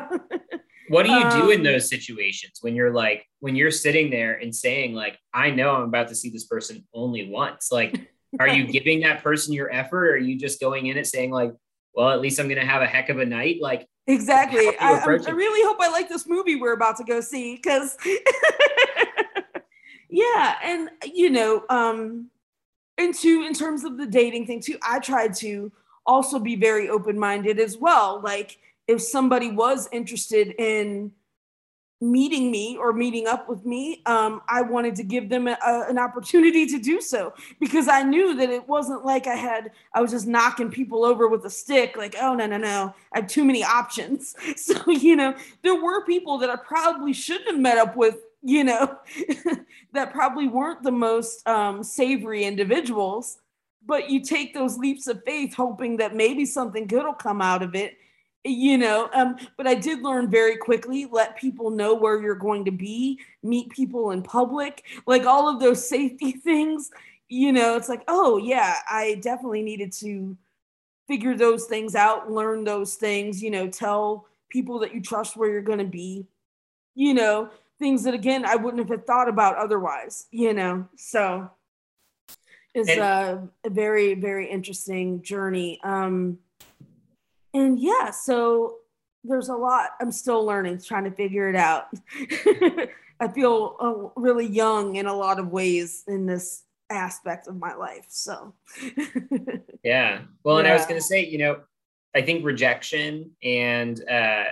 what 0.89 1.05
do 1.05 1.11
you 1.11 1.23
um, 1.23 1.41
do 1.41 1.49
in 1.49 1.59
um, 1.59 1.63
those 1.63 1.89
situations 1.89 2.59
when 2.61 2.75
you're 2.75 2.93
like, 2.93 3.25
when 3.39 3.55
you're 3.55 3.71
sitting 3.71 4.11
there 4.11 4.35
and 4.35 4.55
saying, 4.55 4.93
like, 4.93 5.17
I 5.33 5.49
know 5.49 5.71
I'm 5.71 5.83
about 5.83 6.07
to 6.09 6.15
see 6.15 6.29
this 6.29 6.45
person 6.45 6.85
only 6.93 7.29
once? 7.29 7.71
Like, 7.71 8.09
are 8.39 8.47
you 8.47 8.67
giving 8.71 9.01
that 9.01 9.23
person 9.23 9.53
your 9.53 9.73
effort? 9.73 10.07
Or 10.07 10.13
are 10.13 10.17
you 10.17 10.37
just 10.37 10.59
going 10.59 10.85
in 10.85 10.97
it 10.97 11.07
saying, 11.07 11.31
like, 11.31 11.53
well, 11.93 12.09
at 12.09 12.21
least 12.21 12.39
I'm 12.39 12.47
going 12.47 12.59
to 12.59 12.65
have 12.65 12.81
a 12.81 12.87
heck 12.87 13.09
of 13.09 13.19
a 13.19 13.25
night? 13.25 13.57
Like, 13.61 13.87
exactly. 14.07 14.67
I, 14.79 14.93
I 14.93 15.31
really 15.31 15.67
hope 15.67 15.77
I 15.79 15.89
like 15.89 16.09
this 16.09 16.27
movie 16.27 16.55
we're 16.55 16.73
about 16.73 16.97
to 16.97 17.03
go 17.03 17.21
see 17.21 17.55
because, 17.55 17.97
yeah. 20.09 20.55
And, 20.63 20.89
you 21.03 21.29
know, 21.29 21.63
um, 21.69 22.29
and 22.99 23.15
two 23.15 23.43
in 23.47 23.53
terms 23.53 23.83
of 23.83 23.97
the 23.97 24.05
dating 24.05 24.45
thing 24.45 24.59
too 24.59 24.77
i 24.83 24.99
tried 24.99 25.33
to 25.33 25.71
also 26.05 26.37
be 26.37 26.55
very 26.55 26.89
open-minded 26.89 27.59
as 27.59 27.77
well 27.77 28.21
like 28.21 28.59
if 28.87 29.01
somebody 29.01 29.49
was 29.49 29.87
interested 29.91 30.53
in 30.59 31.11
meeting 32.01 32.49
me 32.49 32.77
or 32.77 32.93
meeting 32.93 33.27
up 33.27 33.49
with 33.49 33.65
me 33.65 34.01
um, 34.05 34.41
i 34.47 34.61
wanted 34.61 34.95
to 34.95 35.03
give 35.03 35.29
them 35.29 35.47
a, 35.47 35.57
an 35.89 35.97
opportunity 35.97 36.65
to 36.65 36.79
do 36.79 37.01
so 37.01 37.33
because 37.59 37.87
i 37.87 38.01
knew 38.01 38.35
that 38.35 38.49
it 38.49 38.67
wasn't 38.67 39.03
like 39.05 39.27
i 39.27 39.35
had 39.35 39.71
i 39.93 40.01
was 40.01 40.11
just 40.11 40.25
knocking 40.25 40.71
people 40.71 41.03
over 41.03 41.27
with 41.27 41.43
a 41.45 41.49
stick 41.49 41.97
like 41.97 42.15
oh 42.21 42.33
no 42.33 42.45
no 42.45 42.57
no 42.57 42.93
i 43.13 43.19
have 43.19 43.27
too 43.27 43.43
many 43.43 43.63
options. 43.63 44.35
So 44.55 44.91
you 44.91 45.15
know 45.15 45.35
there 45.63 45.81
were 45.81 46.05
people 46.05 46.37
that 46.39 46.49
i 46.49 46.55
probably 46.55 47.13
shouldn't 47.13 47.49
have 47.49 47.59
met 47.59 47.77
up 47.77 47.95
with 47.95 48.17
you 48.41 48.63
know, 48.63 48.97
that 49.93 50.11
probably 50.11 50.47
weren't 50.47 50.83
the 50.83 50.91
most 50.91 51.47
um, 51.47 51.83
savory 51.83 52.45
individuals, 52.45 53.39
but 53.85 54.09
you 54.09 54.21
take 54.21 54.53
those 54.53 54.77
leaps 54.77 55.07
of 55.07 55.21
faith, 55.25 55.53
hoping 55.53 55.97
that 55.97 56.15
maybe 56.15 56.45
something 56.45 56.87
good 56.87 57.03
will 57.03 57.13
come 57.13 57.41
out 57.41 57.61
of 57.61 57.75
it, 57.75 57.97
you 58.43 58.77
know. 58.77 59.09
Um, 59.13 59.37
but 59.57 59.67
I 59.67 59.75
did 59.75 60.01
learn 60.01 60.29
very 60.29 60.57
quickly 60.57 61.07
let 61.11 61.37
people 61.37 61.69
know 61.69 61.93
where 61.93 62.21
you're 62.21 62.35
going 62.35 62.65
to 62.65 62.71
be, 62.71 63.19
meet 63.43 63.69
people 63.69 64.11
in 64.11 64.21
public, 64.21 64.83
like 65.05 65.25
all 65.25 65.49
of 65.49 65.59
those 65.59 65.87
safety 65.89 66.31
things. 66.31 66.91
You 67.27 67.51
know, 67.53 67.75
it's 67.75 67.89
like, 67.89 68.03
oh, 68.07 68.37
yeah, 68.37 68.77
I 68.89 69.19
definitely 69.21 69.61
needed 69.61 69.91
to 69.93 70.35
figure 71.07 71.35
those 71.35 71.65
things 71.65 71.95
out, 71.95 72.31
learn 72.31 72.63
those 72.63 72.95
things, 72.95 73.41
you 73.41 73.51
know, 73.51 73.67
tell 73.67 74.25
people 74.49 74.79
that 74.79 74.93
you 74.93 75.01
trust 75.01 75.37
where 75.37 75.49
you're 75.49 75.61
going 75.61 75.79
to 75.79 75.85
be, 75.85 76.27
you 76.95 77.13
know, 77.13 77.49
things 77.79 78.03
that 78.03 78.13
again 78.13 78.45
I 78.45 78.55
wouldn't 78.55 78.87
have 78.87 79.05
thought 79.05 79.29
about 79.29 79.57
otherwise, 79.57 80.27
you 80.31 80.53
know. 80.53 80.87
So 80.97 81.49
it's 82.75 82.89
a, 82.89 83.47
a 83.63 83.69
very 83.69 84.13
very 84.15 84.49
interesting 84.49 85.21
journey. 85.21 85.79
Um 85.83 86.39
and 87.53 87.79
yeah, 87.79 88.11
so 88.11 88.77
there's 89.23 89.49
a 89.49 89.55
lot 89.55 89.91
I'm 89.99 90.11
still 90.11 90.45
learning, 90.45 90.81
trying 90.81 91.05
to 91.05 91.11
figure 91.11 91.49
it 91.49 91.55
out. 91.55 91.87
I 93.19 93.27
feel 93.27 93.75
uh, 93.79 94.19
really 94.19 94.47
young 94.47 94.95
in 94.95 95.05
a 95.05 95.13
lot 95.13 95.39
of 95.39 95.49
ways 95.49 96.03
in 96.07 96.25
this 96.25 96.63
aspect 96.89 97.47
of 97.47 97.57
my 97.57 97.75
life. 97.75 98.05
So, 98.07 98.53
yeah. 99.83 100.21
Well, 100.43 100.59
and 100.59 100.67
I 100.67 100.73
was 100.73 100.85
going 100.85 100.99
to 100.99 101.05
say, 101.05 101.25
you 101.25 101.37
know, 101.37 101.59
I 102.15 102.21
think 102.21 102.45
rejection 102.45 103.31
and 103.43 104.01
uh, 104.09 104.45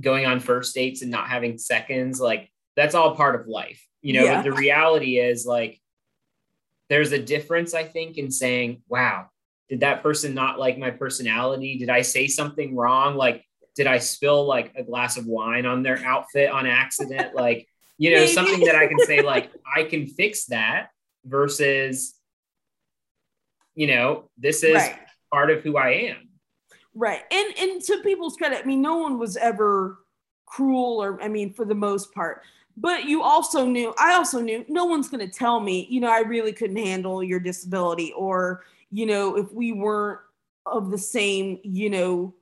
going 0.00 0.26
on 0.26 0.40
first 0.40 0.74
dates 0.74 1.02
and 1.02 1.10
not 1.10 1.28
having 1.28 1.58
seconds, 1.58 2.20
like 2.20 2.50
that's 2.76 2.94
all 2.94 3.14
part 3.14 3.38
of 3.38 3.48
life, 3.48 3.84
you 4.00 4.14
know. 4.14 4.24
Yeah. 4.24 4.36
But 4.36 4.44
the 4.44 4.52
reality 4.52 5.18
is, 5.18 5.44
like, 5.44 5.80
there's 6.88 7.12
a 7.12 7.18
difference, 7.18 7.74
I 7.74 7.84
think, 7.84 8.16
in 8.16 8.30
saying, 8.30 8.82
wow, 8.88 9.28
did 9.68 9.80
that 9.80 10.02
person 10.02 10.34
not 10.34 10.58
like 10.58 10.78
my 10.78 10.90
personality? 10.90 11.78
Did 11.78 11.90
I 11.90 12.02
say 12.02 12.26
something 12.26 12.76
wrong? 12.76 13.16
Like, 13.16 13.44
did 13.74 13.86
I 13.86 13.98
spill 13.98 14.44
like 14.46 14.72
a 14.76 14.82
glass 14.82 15.16
of 15.16 15.26
wine 15.26 15.66
on 15.66 15.82
their 15.82 15.98
outfit 16.04 16.50
on 16.50 16.66
accident? 16.66 17.34
like, 17.34 17.68
you 17.98 18.10
know, 18.10 18.20
Maybe. 18.20 18.32
something 18.32 18.60
that 18.60 18.74
I 18.74 18.86
can 18.86 18.98
say, 19.00 19.22
like, 19.22 19.50
I 19.76 19.84
can 19.84 20.06
fix 20.06 20.46
that 20.46 20.88
versus, 21.24 22.14
you 23.74 23.86
know, 23.86 24.30
this 24.36 24.62
is 24.62 24.74
right. 24.74 24.98
part 25.32 25.50
of 25.50 25.62
who 25.62 25.76
I 25.76 25.90
am. 25.90 26.28
Right. 26.94 27.22
And 27.30 27.58
and 27.58 27.82
to 27.82 28.02
people's 28.02 28.36
credit, 28.36 28.60
I 28.62 28.66
mean, 28.66 28.82
no 28.82 28.98
one 28.98 29.18
was 29.18 29.36
ever 29.36 29.98
cruel 30.46 31.02
or 31.02 31.20
I 31.22 31.28
mean, 31.28 31.52
for 31.52 31.64
the 31.64 31.74
most 31.74 32.14
part. 32.14 32.42
But 32.76 33.04
you 33.04 33.22
also 33.22 33.64
knew, 33.64 33.94
I 33.98 34.14
also 34.14 34.40
knew 34.40 34.64
no 34.68 34.84
one's 34.84 35.08
gonna 35.08 35.28
tell 35.28 35.60
me, 35.60 35.86
you 35.90 36.00
know, 36.00 36.10
I 36.10 36.20
really 36.20 36.52
couldn't 36.52 36.76
handle 36.76 37.22
your 37.22 37.40
disability, 37.40 38.12
or, 38.16 38.64
you 38.90 39.06
know, 39.06 39.36
if 39.36 39.52
we 39.52 39.72
weren't 39.72 40.20
of 40.66 40.90
the 40.90 40.98
same, 40.98 41.58
you 41.62 41.90
know, 41.90 42.34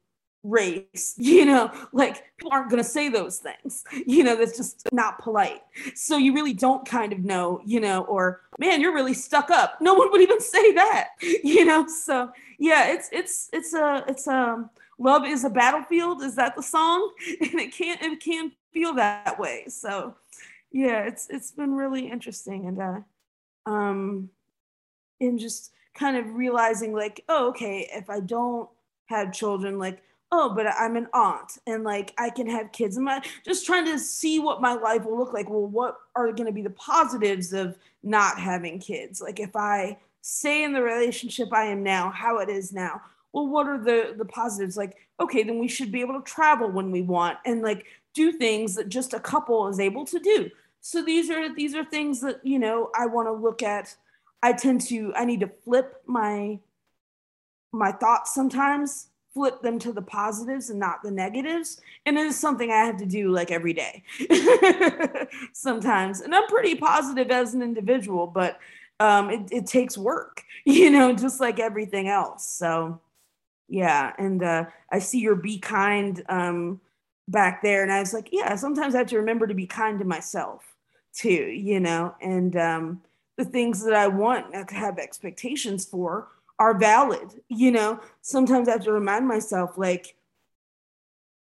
race 0.44 1.14
you 1.18 1.44
know 1.44 1.70
like 1.92 2.24
people 2.37 2.52
aren't 2.52 2.68
going 2.68 2.83
to 2.83 2.88
say 2.88 3.09
those 3.09 3.38
things 3.38 3.85
you 4.07 4.24
know 4.24 4.37
that's 4.37 4.57
just 4.57 4.88
not 4.92 5.18
polite. 5.20 5.62
So 5.94 6.16
you 6.16 6.35
really 6.35 6.52
don't 6.52 6.87
kind 6.87 7.12
of 7.12 7.20
know 7.20 7.61
you 7.64 7.81
know 7.81 8.05
or 8.05 8.42
man 8.59 8.81
you're 8.81 8.94
really 8.94 9.14
stuck 9.14 9.50
up. 9.50 9.81
No 9.81 9.94
one 9.94 10.11
would 10.11 10.20
even 10.20 10.40
say 10.40 10.72
that 10.74 11.11
you 11.20 11.64
know? 11.64 11.87
So 11.87 12.31
yeah 12.59 12.92
it's 12.92 13.09
it's 13.12 13.48
it's 13.52 13.74
a 13.74 14.05
it's 14.09 14.26
a 14.26 14.33
um, 14.33 14.70
love 14.98 15.24
is 15.24 15.44
a 15.44 15.50
battlefield 15.50 16.22
is 16.22 16.35
that 16.37 16.57
the 16.57 16.62
song? 16.62 17.12
And 17.40 17.61
it 17.61 17.72
can't 17.72 18.02
it 18.02 18.20
can 18.20 18.52
feel 18.72 18.94
that 18.94 19.38
way. 19.38 19.64
So 19.68 20.16
yeah 20.72 21.02
it's 21.05 21.28
it's 21.31 21.52
been 21.52 21.74
really 21.74 22.11
interesting 22.11 22.66
and 22.66 22.81
uh 22.81 23.70
um 23.70 24.31
and 25.20 25.38
just 25.38 25.72
kind 25.94 26.16
of 26.16 26.35
realizing 26.35 26.92
like 26.92 27.22
oh 27.28 27.48
okay 27.48 27.88
if 27.92 28.09
i 28.09 28.20
don't 28.20 28.68
have 29.07 29.33
children 29.33 29.78
like 29.78 30.02
oh, 30.33 30.48
but 30.48 30.66
I'm 30.66 30.96
an 30.96 31.09
aunt 31.12 31.59
and 31.66 31.85
like 31.85 32.14
I 32.18 32.31
can 32.31 32.48
have 32.48 32.72
kids. 32.72 32.96
And 32.96 33.05
my 33.05 33.22
just 33.44 33.66
trying 33.66 33.85
to 33.85 33.98
see 33.98 34.40
what 34.40 34.62
my 34.62 34.72
life 34.72 35.05
will 35.05 35.18
look 35.18 35.35
like. 35.35 35.48
Well, 35.48 35.66
what 35.66 35.98
are 36.16 36.33
going 36.33 36.46
to 36.46 36.52
be 36.52 36.62
the 36.62 36.70
positives 36.70 37.52
of 37.52 37.76
not 38.02 38.40
having 38.40 38.81
kids? 38.81 39.20
Like 39.20 39.38
if 39.38 39.55
I 39.55 39.98
stay 40.22 40.64
in 40.64 40.72
the 40.72 40.83
relationship 40.83 41.52
I 41.52 41.64
am 41.66 41.83
now, 41.83 42.11
how 42.11 42.38
it 42.38 42.48
is 42.48 42.72
now. 42.72 43.02
Well, 43.33 43.46
what 43.46 43.68
are 43.68 43.78
the 43.78 44.14
the 44.16 44.24
positives? 44.24 44.76
Like, 44.76 44.96
okay, 45.20 45.42
then 45.42 45.59
we 45.59 45.68
should 45.68 45.92
be 45.92 46.00
able 46.00 46.18
to 46.18 46.24
travel 46.24 46.70
when 46.70 46.90
we 46.90 47.02
want 47.02 47.38
and 47.44 47.62
like 47.62 47.85
do 48.14 48.33
things 48.33 48.74
that 48.74 48.88
just 48.88 49.12
a 49.14 49.20
couple 49.20 49.68
is 49.68 49.78
able 49.78 50.07
to 50.07 50.18
do. 50.18 50.50
So 50.81 51.05
these 51.05 51.31
are 51.31 51.55
these 51.55 51.74
are 51.74 51.85
things 51.85 52.20
that, 52.22 52.44
you 52.44 52.59
know, 52.59 52.90
I 52.98 53.07
want 53.07 53.28
to 53.28 53.33
look 53.33 53.62
at. 53.62 53.94
I 54.42 54.52
tend 54.52 54.81
to 54.88 55.12
I 55.14 55.24
need 55.24 55.40
to 55.40 55.50
flip 55.64 56.02
my 56.07 56.59
my 57.72 57.92
thoughts 57.92 58.35
sometimes 58.35 59.09
flip 59.33 59.62
them 59.62 59.78
to 59.78 59.92
the 59.92 60.02
positives 60.02 60.70
and 60.70 60.78
not 60.78 61.02
the 61.02 61.11
negatives. 61.11 61.81
And 62.05 62.18
it 62.18 62.26
is 62.26 62.38
something 62.38 62.70
I 62.70 62.85
have 62.85 62.98
to 62.98 63.07
do 63.07 63.31
like 63.31 63.50
every 63.50 63.72
day 63.72 64.02
sometimes. 65.52 66.20
And 66.20 66.35
I'm 66.35 66.46
pretty 66.48 66.74
positive 66.74 67.31
as 67.31 67.55
an 67.55 67.62
individual, 67.62 68.26
but 68.26 68.59
um, 69.00 69.31
it, 69.31 69.48
it 69.50 69.66
takes 69.66 69.96
work, 69.96 70.42
you 70.64 70.90
know, 70.90 71.12
just 71.14 71.40
like 71.40 71.59
everything 71.61 72.09
else. 72.09 72.46
So, 72.46 73.00
yeah. 73.68 74.12
And 74.18 74.42
uh, 74.42 74.66
I 74.90 74.98
see 74.98 75.20
your 75.20 75.37
be 75.37 75.59
kind 75.59 76.22
um, 76.28 76.81
back 77.26 77.62
there. 77.62 77.83
And 77.83 77.92
I 77.92 78.00
was 78.00 78.12
like, 78.12 78.28
yeah, 78.33 78.55
sometimes 78.57 78.94
I 78.94 78.98
have 78.98 79.07
to 79.09 79.18
remember 79.18 79.46
to 79.46 79.55
be 79.55 79.66
kind 79.66 79.98
to 80.00 80.05
myself 80.05 80.62
too, 81.14 81.28
you 81.28 81.81
know, 81.81 82.14
and 82.20 82.57
um, 82.57 83.02
the 83.36 83.44
things 83.44 83.84
that 83.84 83.94
I 83.94 84.08
want, 84.08 84.54
I 84.54 84.64
have 84.74 84.98
expectations 84.98 85.84
for 85.84 86.28
are 86.58 86.78
valid. 86.78 87.40
You 87.48 87.72
know, 87.72 88.00
sometimes 88.20 88.68
I 88.68 88.72
have 88.72 88.84
to 88.84 88.92
remind 88.92 89.26
myself, 89.26 89.78
like, 89.78 90.14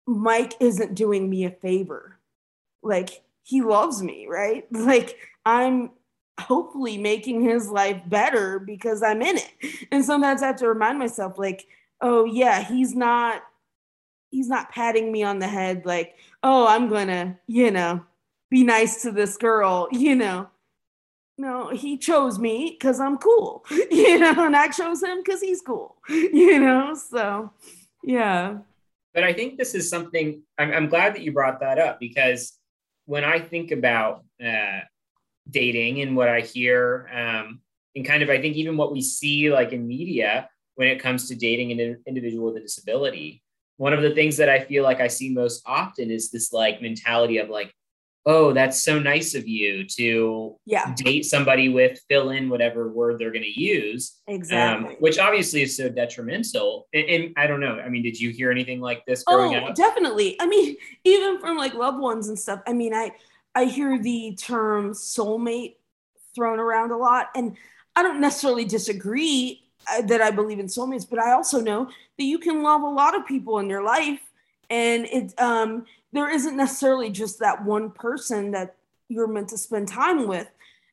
Mike 0.07 0.55
isn't 0.61 0.95
doing 0.95 1.29
me 1.29 1.45
a 1.45 1.51
favor. 1.51 2.19
Like, 2.83 3.23
he 3.43 3.63
loves 3.63 4.03
me, 4.03 4.27
right? 4.29 4.67
Like, 4.73 5.19
I'm 5.45 5.91
hopefully 6.41 6.99
making 6.99 7.43
his 7.43 7.69
life 7.69 8.01
better 8.07 8.59
because 8.59 9.03
I'm 9.03 9.23
in 9.23 9.37
it. 9.37 9.87
And 9.93 10.05
sometimes 10.05 10.43
I 10.43 10.49
have 10.49 10.57
to 10.57 10.69
remind 10.69 10.99
myself, 10.99 11.39
like, 11.39 11.67
oh, 12.01 12.25
yeah, 12.25 12.63
he's 12.63 12.95
not. 12.95 13.43
He's 14.31 14.49
not 14.49 14.73
patting 14.73 15.13
me 15.13 15.23
on 15.23 15.39
the 15.39 15.47
head 15.47 15.87
like, 15.87 16.17
oh, 16.43 16.67
I'm 16.67 16.89
gonna, 16.89 17.39
you 17.47 17.71
know, 17.71 18.05
be 18.51 18.65
nice 18.65 19.03
to 19.03 19.13
this 19.13 19.37
girl, 19.37 19.87
you 19.93 20.17
know 20.17 20.49
no, 21.37 21.71
he 21.71 21.97
chose 21.97 22.39
me 22.39 22.77
because 22.79 23.01
I'm 23.01 23.19
cool, 23.19 23.65
you 23.71 24.19
know, 24.19 24.47
and 24.47 24.57
I 24.57 24.69
chose 24.69 25.03
him 25.03 25.19
because 25.25 25.41
he's 25.41 25.61
cool, 25.61 25.97
you 26.09 26.59
know. 26.59 26.95
So, 26.95 27.51
yeah. 28.03 28.59
But 29.13 29.25
I 29.25 29.33
think 29.33 29.59
this 29.59 29.75
is 29.75 29.89
something 29.89 30.43
I'm, 30.59 30.73
I'm 30.73 30.89
glad 30.89 31.15
that 31.15 31.23
you 31.23 31.33
brought 31.33 31.61
that 31.61 31.79
up 31.79 32.01
because 32.01 32.59
when 33.07 33.25
I 33.25 33.39
think 33.39 33.71
about 33.71 34.25
uh, 34.45 34.81
dating 35.51 36.01
and 36.01 36.17
what 36.17 36.29
I 36.29 36.41
hear, 36.41 37.09
um, 37.13 37.61
and 37.97 38.05
kind 38.05 38.23
of, 38.23 38.31
I 38.31 38.41
think 38.41 38.57
even 38.57 38.77
what 38.77 38.93
we 38.93 39.03
see 39.03 39.51
like 39.51 39.73
in 39.73 39.87
media 39.87 40.49
when 40.75 40.89
it 40.89 41.01
comes 41.01 41.29
to 41.29 41.37
dating 41.37 41.79
an 41.81 42.03
individual 42.07 42.47
with 42.47 42.57
a 42.57 42.61
disability, 42.61 43.43
one 43.77 43.93
of 43.93 44.03
the 44.03 44.15
things 44.15 44.37
that 44.37 44.49
I 44.49 44.61
feel 44.61 44.83
like 44.83 45.01
I 45.01 45.09
see 45.09 45.31
most 45.31 45.63
often 45.67 46.11
is 46.11 46.31
this 46.31 46.53
like 46.53 46.83
mentality 46.83 47.39
of 47.39 47.49
like, 47.49 47.73
oh, 48.27 48.53
that's 48.53 48.83
so 48.83 48.99
nice 48.99 49.35
of 49.35 49.47
you 49.47 49.85
to 49.85 50.57
yeah. 50.65 50.95
date 50.95 51.25
somebody 51.27 51.69
with 51.69 52.01
fill 52.09 52.31
in 52.31 52.49
whatever 52.49 52.89
word 52.89 53.19
they're 53.19 53.31
going 53.31 53.45
to 53.45 53.61
use. 53.61 54.21
Um, 54.29 54.35
exactly. 54.35 54.91
Um, 54.91 54.97
which 54.99 55.19
obviously 55.19 55.63
is 55.63 55.77
so 55.77 55.91
detrimental. 55.91 56.89
And, 56.95 57.09
and, 57.09 57.35
I 57.37 57.47
don't 57.47 57.61
know. 57.61 57.79
I 57.79 57.89
mean, 57.89 58.03
did 58.03 58.19
you 58.19 58.31
hear 58.31 58.51
anything 58.51 58.81
like 58.81 59.05
this 59.05 59.25
growing 59.25 59.57
oh, 59.57 59.67
up? 59.67 59.75
Definitely. 59.75 60.41
I 60.41 60.47
mean, 60.47 60.77
even 61.05 61.39
from 61.39 61.57
like 61.57 61.75
loved 61.75 61.99
ones 61.99 62.29
and 62.29 62.39
stuff. 62.39 62.61
I 62.67 62.73
mean, 62.73 62.95
I 62.95 63.13
I 63.55 63.67
hear 63.67 63.99
the 63.99 64.37
term 64.41 64.93
soulmate 64.93 65.77
thrown 66.35 66.59
around 66.59 66.91
a 66.91 66.97
lot, 66.97 67.29
and 67.37 67.57
I 67.95 68.03
don't 68.03 68.21
necessarily 68.21 68.65
disagree 68.65 69.63
uh, 69.93 70.03
that 70.03 70.21
I 70.21 70.31
believe 70.31 70.59
in 70.59 70.67
soulmates, 70.67 71.09
but 71.09 71.21
I 71.21 71.33
also 71.33 71.61
know 71.61 71.87
that 72.19 72.25
you 72.25 72.39
can 72.39 72.63
love 72.63 72.83
a 72.83 72.89
lot 72.89 73.15
of 73.15 73.27
people 73.27 73.59
in 73.61 73.69
your 73.69 73.83
life, 73.83 74.21
and 74.71 75.05
it 75.07 75.39
um 75.41 75.85
there 76.15 76.31
isn't 76.31 76.57
necessarily 76.57 77.11
just 77.11 77.41
that 77.41 77.65
one 77.65 77.91
person 77.91 78.53
that 78.53 78.77
you're 79.09 79.27
meant 79.27 79.49
to 79.49 79.59
spend 79.59 79.89
time 79.89 80.29
with. 80.29 80.49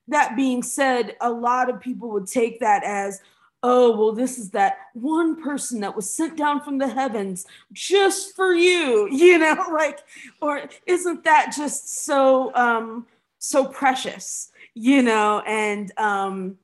That 0.08 0.36
being 0.36 0.64
said, 0.64 1.16
a 1.22 1.30
lot 1.30 1.70
of 1.70 1.80
people 1.80 2.10
would 2.10 2.26
take 2.26 2.60
that 2.60 2.84
as, 2.84 3.22
oh, 3.62 3.96
well, 3.96 4.14
this 4.14 4.40
is 4.40 4.50
that 4.50 4.78
one 4.94 5.40
person 5.40 5.80
that 5.82 5.96
was 5.96 6.12
sent 6.12 6.38
down 6.38 6.62
from 6.62 6.80
the 6.80 6.88
heavens 6.88 7.46
just 7.72 8.36
for 8.36 8.54
you, 8.56 9.08
you 9.12 9.38
know, 9.38 9.64
like, 9.72 10.00
or 10.42 10.64
isn't 10.88 11.24
that 11.24 11.54
just 11.56 12.04
so, 12.04 12.54
um, 12.56 13.06
so 13.38 13.64
precious, 13.66 14.52
you 14.74 15.04
know, 15.04 15.42
and, 15.42 15.92
um, 16.00 16.58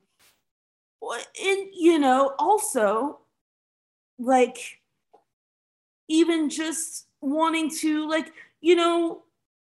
and, 1.00 1.68
you 1.72 2.00
know, 2.00 2.34
also 2.40 3.20
like, 4.18 4.80
even 6.08 6.50
just 6.50 7.06
wanting 7.20 7.70
to 7.70 8.08
like 8.08 8.32
you 8.60 8.76
know, 8.76 9.22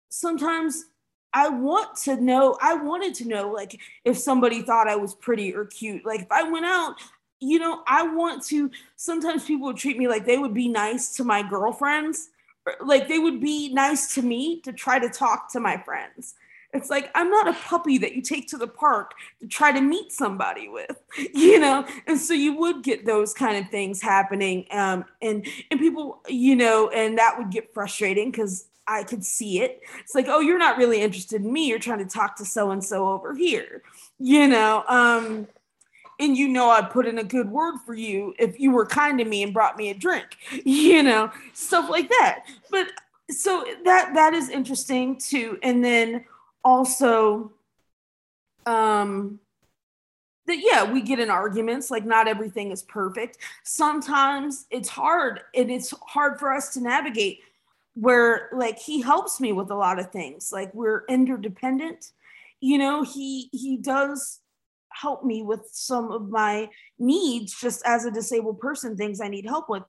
sometimes 0.10 0.86
I 1.34 1.49
want 1.49 1.95
to 2.04 2.19
know, 2.19 2.58
I 2.62 2.73
wanted 2.75 3.13
to 3.15 3.28
know 3.28 3.52
like 3.52 3.80
if 4.04 4.17
somebody 4.17 4.62
thought 4.62 4.88
I 4.88 4.95
was 4.95 5.13
pretty 5.13 5.54
or 5.54 5.65
cute. 5.65 6.06
Like 6.06 6.21
if 6.21 6.32
I 6.32 6.43
went 6.43 6.65
out, 6.65 6.95
you 7.39 7.60
know, 7.60 7.84
I 7.88 8.04
want 8.04 8.43
to 8.47 8.69
sometimes 8.95 9.45
people 9.45 9.67
would 9.67 9.78
treat 9.78 9.97
me 9.97 10.08
like 10.08 10.25
they 10.25 10.38
would 10.38 10.54
be 10.54 10.67
nice 10.67 11.15
to 11.15 11.23
my 11.23 11.47
girlfriends, 11.47 12.30
or, 12.65 12.75
like 12.86 13.08
they 13.08 13.19
would 13.19 13.39
be 13.39 13.73
nice 13.73 14.13
to 14.15 14.21
me 14.21 14.62
to 14.62 14.73
try 14.73 14.99
to 14.99 15.10
talk 15.10 15.52
to 15.54 15.60
my 15.60 15.78
friends. 15.78 16.36
It's 16.73 16.89
like 16.89 17.10
I'm 17.15 17.30
not 17.30 17.47
a 17.47 17.54
puppy 17.54 17.97
that 17.99 18.13
you 18.13 18.21
take 18.21 18.47
to 18.49 18.58
the 18.58 18.67
park 18.67 19.13
to 19.39 19.47
try 19.47 19.71
to 19.71 19.82
meet 19.82 20.12
somebody 20.12 20.67
with, 20.67 20.97
you 21.34 21.60
know. 21.60 21.86
And 22.08 22.19
so 22.19 22.34
you 22.34 22.58
would 22.58 22.84
get 22.84 23.06
those 23.06 23.34
kind 23.34 23.58
of 23.58 23.71
things 23.71 24.02
happening, 24.02 24.65
um, 24.71 25.06
and 25.21 25.47
and 25.71 25.80
people, 25.80 26.21
you 26.28 26.56
know, 26.56 26.89
and 26.89 27.17
that 27.17 27.38
would 27.38 27.52
get 27.52 27.73
frustrating 27.73 28.32
because 28.32 28.65
I 28.89 29.04
could 29.04 29.23
see 29.23 29.62
it. 29.62 29.82
It's 29.99 30.15
like, 30.15 30.25
oh, 30.28 30.39
you're 30.39 30.58
not 30.58 30.78
really 30.78 31.02
interested 31.02 31.41
in 31.43 31.54
me. 31.54 31.67
You're 31.67 31.80
trying 31.80 31.99
to 31.99 32.06
talk 32.06 32.36
to 32.38 32.45
so 32.45 32.71
and 32.71 32.84
so 32.84 33.08
over 33.10 33.36
here, 33.36 33.84
you 34.17 34.47
know. 34.47 34.84
Um, 34.88 35.47
and 36.19 36.36
you 36.36 36.49
know 36.49 36.69
I'd 36.69 36.89
put 36.89 37.08
in 37.08 37.19
a 37.19 37.23
good 37.23 37.49
word 37.49 37.78
for 37.86 37.93
you 37.93 38.34
if 38.38 38.60
you 38.60 38.71
were 38.71 38.86
kind 38.86 39.17
to 39.19 39.25
me 39.25 39.43
and 39.43 39.54
brought 39.54 39.78
me 39.78 39.89
a 39.89 39.93
drink, 39.93 40.25
you 40.65 41.04
know, 41.04 41.32
stuff 41.54 41.89
like 41.89 42.10
that. 42.10 42.45
But 42.69 42.88
so 43.30 43.63
that 43.86 44.13
that 44.15 44.34
is 44.34 44.49
interesting 44.49 45.17
too. 45.17 45.58
And 45.63 45.86
then 45.86 46.25
also 46.63 47.52
um 48.65 49.39
that 50.45 50.60
yeah 50.62 50.84
we 50.84 51.02
get 51.02 51.19
in 51.19 51.30
arguments 51.30 51.89
like 51.89 52.06
not 52.06 52.28
everything 52.28 52.71
is 52.71 52.84
perfect 52.84 53.38
sometimes 53.63 54.65
it's 54.69 54.89
hard 54.89 55.41
and 55.56 55.71
it's 55.71 55.93
hard 56.02 56.38
for 56.38 56.52
us 56.52 56.73
to 56.73 56.82
navigate 56.82 57.39
where 57.93 58.49
like 58.54 58.80
he 58.80 59.02
helps 59.02 59.39
me 59.39 59.52
with 59.52 59.69
a 59.71 59.75
lot 59.75 59.99
of 59.99 60.12
things 60.12 60.52
like 60.52 60.73
we're 60.73 61.04
interdependent 61.10 62.12
you 62.62 62.78
know 62.78 63.04
he 63.04 63.49
he 63.52 63.78
does 63.78 64.39
help 64.91 65.23
me 65.23 65.41
with 65.43 65.62
some 65.71 66.12
of 66.12 66.30
my 66.30 66.67
needs 66.97 67.60
just 67.60 67.82
as 67.86 68.06
a 68.06 68.12
disabled 68.12 68.60
person 68.60 68.95
things 68.95 69.21
i 69.21 69.28
need 69.28 69.45
help 69.45 69.69
with 69.69 69.84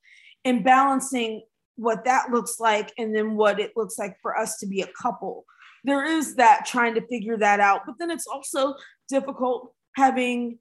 and 0.45 0.65
balancing 0.65 1.43
what 1.77 2.05
that 2.05 2.31
looks 2.31 2.61
like 2.61 2.93
and 2.99 3.15
then 3.15 3.37
what 3.37 3.61
it 3.61 3.73
looks 3.77 3.99
like 3.99 4.17
for 4.21 4.37
us 4.37 4.59
to 4.59 4.67
be 4.67 4.83
a 4.83 4.91
couple 5.01 5.45
there 5.85 6.05
is 6.05 6.35
that 6.37 6.67
trying 6.67 6.95
to 6.95 7.07
figure 7.07 7.37
that 7.39 7.61
out. 7.61 7.83
But 7.87 7.97
then 7.99 8.11
it's 8.11 8.27
also 8.27 8.75
difficult 9.09 9.73
having 9.97 10.59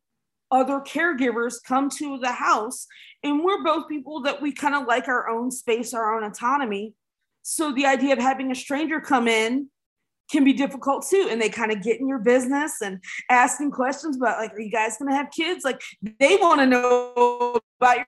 other 0.52 0.80
caregivers 0.80 1.56
come 1.63 1.89
to 1.91 2.17
the 2.17 2.32
house. 2.32 2.88
And 3.23 3.43
we're 3.43 3.63
both 3.63 3.89
people 3.89 4.21
that 4.23 4.41
we 4.41 4.52
kind 4.52 4.75
of 4.75 4.88
like 4.88 5.08
our 5.08 5.30
own 5.30 5.52
space, 5.52 5.93
our 5.93 6.15
own 6.15 6.23
autonomy. 6.23 6.93
So 7.49 7.71
the 7.71 7.88
idea 7.88 8.13
of 8.13 8.19
having 8.19 8.51
a 8.51 8.55
stranger 8.55 9.01
come 9.01 9.27
in 9.27 9.69
can 10.29 10.43
be 10.43 10.53
difficult 10.53 11.03
too. 11.09 11.27
And 11.31 11.41
they 11.41 11.49
kind 11.49 11.71
of 11.71 11.81
get 11.81 11.99
in 11.99 12.07
your 12.07 12.19
business 12.19 12.75
and 12.79 13.03
asking 13.27 13.71
questions 13.71 14.17
about 14.17 14.38
like, 14.38 14.53
are 14.53 14.62
you 14.62 14.69
guys 14.69 14.97
gonna 14.97 15.15
have 15.15 15.31
kids? 15.31 15.65
Like 15.65 15.81
they 16.19 16.35
want 16.35 16.59
to 16.59 16.67
know 16.67 17.59
about 17.81 17.97
your 17.97 18.07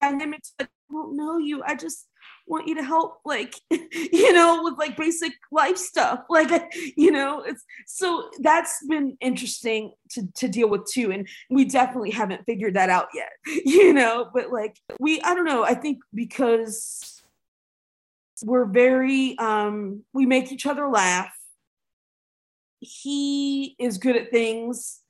dynamics. 0.00 0.54
I 0.58 0.68
don't 0.90 1.16
know 1.18 1.36
you. 1.36 1.62
I 1.62 1.74
just 1.74 2.06
want 2.46 2.66
you 2.66 2.74
to 2.76 2.82
help 2.82 3.18
like 3.26 3.54
you 3.70 4.32
know 4.32 4.62
with 4.62 4.78
like 4.78 4.96
basic 4.96 5.34
life 5.52 5.76
stuff 5.76 6.20
like 6.30 6.50
you 6.96 7.10
know 7.10 7.42
it's 7.42 7.62
so 7.86 8.30
that's 8.40 8.82
been 8.86 9.18
interesting 9.20 9.92
to 10.08 10.26
to 10.34 10.48
deal 10.48 10.66
with 10.66 10.86
too 10.90 11.12
and 11.12 11.28
we 11.50 11.66
definitely 11.66 12.10
haven't 12.10 12.42
figured 12.46 12.72
that 12.72 12.88
out 12.88 13.08
yet 13.12 13.28
you 13.66 13.92
know 13.92 14.30
but 14.32 14.50
like 14.50 14.78
we 14.98 15.20
i 15.20 15.34
don't 15.34 15.44
know 15.44 15.62
i 15.62 15.74
think 15.74 15.98
because 16.14 17.17
we're 18.44 18.66
very 18.66 19.36
um 19.38 20.02
we 20.12 20.26
make 20.26 20.52
each 20.52 20.66
other 20.66 20.88
laugh 20.88 21.32
he 22.80 23.74
is 23.78 23.98
good 23.98 24.16
at 24.16 24.30
things 24.30 25.00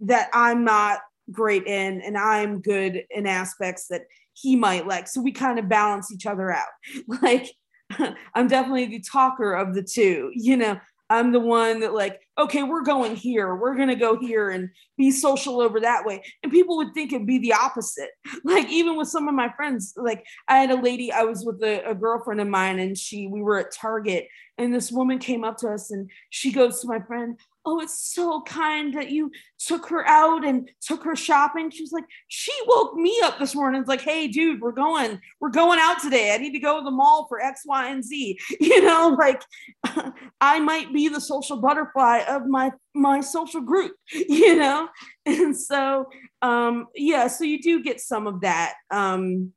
that 0.00 0.28
i'm 0.32 0.64
not 0.64 1.00
great 1.30 1.66
in 1.66 2.00
and 2.00 2.16
i'm 2.16 2.60
good 2.60 3.04
in 3.10 3.26
aspects 3.26 3.88
that 3.88 4.02
he 4.34 4.56
might 4.56 4.86
like. 4.86 5.08
So 5.08 5.20
we 5.20 5.32
kind 5.32 5.58
of 5.58 5.68
balance 5.68 6.12
each 6.12 6.26
other 6.26 6.52
out. 6.52 6.66
Like 7.22 7.50
I'm 8.34 8.48
definitely 8.48 8.86
the 8.86 9.00
talker 9.00 9.54
of 9.54 9.74
the 9.74 9.82
two, 9.82 10.30
you 10.34 10.56
know. 10.56 10.78
I'm 11.10 11.32
the 11.32 11.40
one 11.40 11.80
that 11.80 11.92
like, 11.92 12.20
okay, 12.36 12.62
we're 12.62 12.82
going 12.82 13.16
here. 13.16 13.54
We're 13.54 13.76
gonna 13.76 13.96
go 13.96 14.18
here 14.18 14.50
and 14.50 14.70
be 14.96 15.10
social 15.10 15.60
over 15.60 15.80
that 15.80 16.04
way. 16.04 16.22
And 16.42 16.52
people 16.52 16.76
would 16.78 16.94
think 16.94 17.12
it'd 17.12 17.26
be 17.26 17.38
the 17.38 17.54
opposite. 17.54 18.10
Like 18.44 18.68
even 18.68 18.96
with 18.96 19.08
some 19.08 19.26
of 19.26 19.34
my 19.34 19.50
friends, 19.56 19.94
like 19.96 20.24
I 20.48 20.58
had 20.58 20.70
a 20.70 20.80
lady, 20.80 21.10
I 21.10 21.22
was 21.22 21.44
with 21.44 21.62
a, 21.62 21.90
a 21.90 21.94
girlfriend 21.94 22.40
of 22.40 22.48
mine, 22.48 22.78
and 22.78 22.96
she 22.96 23.26
we 23.26 23.40
were 23.40 23.58
at 23.58 23.72
Target, 23.72 24.28
and 24.58 24.72
this 24.72 24.92
woman 24.92 25.18
came 25.18 25.44
up 25.44 25.56
to 25.58 25.68
us 25.68 25.90
and 25.90 26.10
she 26.30 26.52
goes 26.52 26.80
to 26.80 26.86
my 26.88 27.00
friend, 27.00 27.38
oh, 27.66 27.80
it's 27.80 28.12
so 28.12 28.42
kind 28.42 28.94
that 28.94 29.10
you 29.10 29.30
took 29.58 29.88
her 29.88 30.06
out 30.06 30.44
and 30.44 30.70
took 30.80 31.02
her 31.02 31.16
shopping. 31.16 31.70
She's 31.70 31.92
like, 31.92 32.04
she 32.28 32.52
woke 32.66 32.94
me 32.94 33.18
up 33.24 33.38
this 33.38 33.54
morning. 33.54 33.80
It's 33.80 33.88
like, 33.88 34.02
hey, 34.02 34.28
dude, 34.28 34.60
we're 34.60 34.72
going, 34.72 35.18
we're 35.40 35.50
going 35.50 35.78
out 35.80 36.00
today. 36.00 36.34
I 36.34 36.38
need 36.38 36.52
to 36.52 36.58
go 36.58 36.78
to 36.78 36.84
the 36.84 36.90
mall 36.90 37.26
for 37.28 37.40
X, 37.40 37.62
Y, 37.64 37.88
and 37.88 38.04
Z. 38.04 38.38
You 38.60 38.82
know, 38.82 39.16
like 39.18 39.42
I 40.40 40.58
might 40.58 40.92
be 40.92 41.08
the 41.08 41.20
social 41.20 41.58
butterfly 41.58 42.23
of 42.28 42.46
my 42.46 42.72
my 42.94 43.20
social 43.20 43.60
group, 43.60 43.92
you 44.12 44.56
know? 44.56 44.88
And 45.26 45.56
so 45.56 46.06
um, 46.42 46.86
yeah, 46.94 47.28
so 47.28 47.44
you 47.44 47.60
do 47.60 47.82
get 47.82 48.00
some 48.00 48.26
of 48.26 48.42
that, 48.42 48.74
um, 48.90 49.52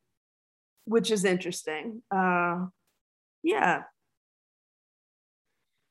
which 0.85 1.11
is 1.11 1.25
interesting. 1.25 2.01
Uh 2.13 2.67
yeah, 3.43 3.83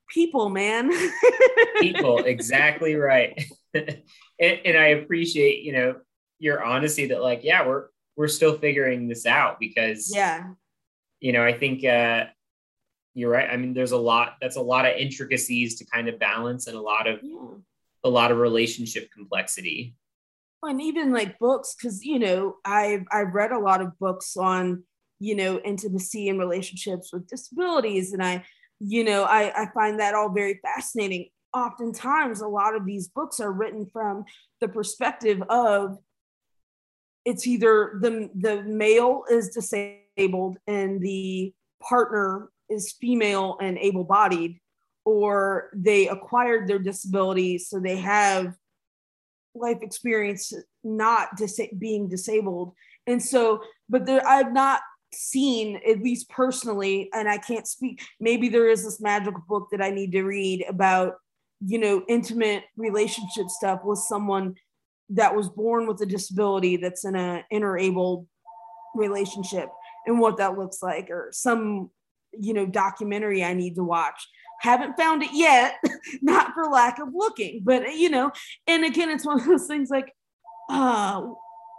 people, 0.09 0.51
man. 0.51 0.91
people, 1.81 2.19
exactly 2.19 2.95
right. 2.95 3.43
and, 3.75 4.01
and 4.41 4.77
I 4.77 4.89
appreciate, 4.89 5.63
you 5.63 5.73
know, 5.73 5.97
your 6.39 6.63
honesty 6.63 7.07
that 7.09 7.23
like, 7.23 7.45
yeah, 7.45 7.67
we're 7.67 7.87
we're 8.17 8.29
still 8.29 8.57
figuring 8.59 9.09
this 9.09 9.27
out 9.27 9.61
because 9.61 10.11
yeah, 10.15 10.45
you 11.21 11.33
know, 11.33 11.45
I 11.45 11.53
think 11.53 11.85
uh 11.85 12.27
you're 13.17 13.31
right. 13.31 13.49
I 13.51 13.57
mean, 13.57 13.75
there's 13.75 13.93
a 13.93 13.99
lot 13.99 14.37
that's 14.41 14.57
a 14.57 14.63
lot 14.63 14.87
of 14.87 14.97
intricacies 14.97 15.77
to 15.79 15.87
kind 15.87 16.09
of 16.09 16.19
balance 16.19 16.67
and 16.67 16.77
a 16.77 16.81
lot 16.81 17.07
of 17.07 17.21
yeah. 17.23 17.55
a 18.05 18.09
lot 18.09 18.31
of 18.31 18.39
relationship 18.39 19.11
complexity. 19.13 19.97
And 20.63 20.81
even 20.81 21.13
like 21.13 21.39
books, 21.39 21.75
because 21.75 22.05
you 22.05 22.19
know, 22.19 22.57
I've 22.65 23.05
I've 23.11 23.35
read 23.35 23.53
a 23.53 23.59
lot 23.59 23.81
of 23.81 23.99
books 23.99 24.37
on 24.37 24.85
you 25.19 25.35
know 25.35 25.59
intimacy 25.61 26.29
and 26.29 26.39
relationships 26.39 27.11
with 27.11 27.27
disabilities 27.27 28.13
and 28.13 28.23
i 28.23 28.45
you 28.81 29.05
know, 29.05 29.25
I, 29.25 29.63
I 29.63 29.71
find 29.73 30.01
that 30.01 30.15
all 30.15 30.31
very 30.31 30.61
fascinating. 30.63 31.31
Oftentimes, 31.55 32.41
a 32.41 32.49
lot 32.49 32.75
of 32.75 32.85
these 32.85 33.09
books 33.09 33.41
are 33.41 33.53
written 33.53 33.87
from 33.87 34.25
the 34.61 34.69
perspective 34.69 35.43
of 35.49 35.99
it's 37.25 37.47
either 37.47 37.99
the 38.01 38.29
the 38.35 38.63
male 38.63 39.23
is 39.31 39.49
disabled 39.49 40.59
and 40.67 41.01
the 41.01 41.55
partner 41.81 42.51
is 42.69 42.95
female 43.01 43.57
and 43.61 43.79
able-bodied, 43.79 44.61
or 45.05 45.71
they 45.75 46.09
acquired 46.09 46.69
their 46.69 46.79
disability, 46.79 47.59
so 47.59 47.79
they 47.79 47.97
have 47.97 48.55
life 49.55 49.79
experience 49.83 50.53
not 50.85 51.37
dis- 51.37 51.61
being 51.79 52.09
disabled. 52.09 52.73
And 53.07 53.23
so, 53.23 53.63
but 53.89 54.07
there, 54.07 54.27
I've 54.27 54.53
not 54.53 54.81
seen 55.13 55.81
at 55.89 56.03
least 56.03 56.29
personally 56.29 57.09
and 57.15 57.29
i 57.29 57.39
can't 57.39 57.67
speak 57.67 58.03
maybe 58.21 58.49
there 58.49 58.69
is 58.69 58.85
this 58.85 59.01
magical 59.01 59.43
book 59.49 59.69
that 59.71 59.81
i 59.81 59.89
need 59.89 60.13
to 60.13 60.23
read 60.23 60.65
about 60.69 61.15
you 61.65 61.79
know 61.79 62.03
intimate 62.09 62.65
relationship 62.77 63.49
stuff 63.49 63.81
with 63.85 63.99
someone 63.99 64.55
that 65.09 65.35
was 65.35 65.49
born 65.49 65.87
with 65.87 66.01
a 66.01 66.07
disability 66.07 66.77
that's 66.77 67.05
in 67.05 67.15
a 67.15 67.45
interabled 67.51 68.27
relationship 68.95 69.69
and 70.07 70.19
what 70.19 70.37
that 70.37 70.59
looks 70.59 70.83
like 70.83 71.09
or 71.09 71.29
some 71.33 71.91
you 72.41 72.53
know 72.53 72.67
documentary 72.67 73.45
i 73.45 73.53
need 73.53 73.75
to 73.75 73.85
watch 73.85 74.29
haven't 74.61 74.97
found 74.97 75.23
it 75.23 75.31
yet 75.33 75.75
not 76.23 76.53
for 76.55 76.65
lack 76.65 76.99
of 76.99 77.09
looking 77.15 77.61
but 77.65 77.95
you 77.95 78.09
know 78.09 78.31
and 78.67 78.85
again 78.85 79.11
it's 79.11 79.27
one 79.27 79.41
of 79.41 79.47
those 79.47 79.67
things 79.67 79.91
like 79.91 80.13
uh 80.71 81.23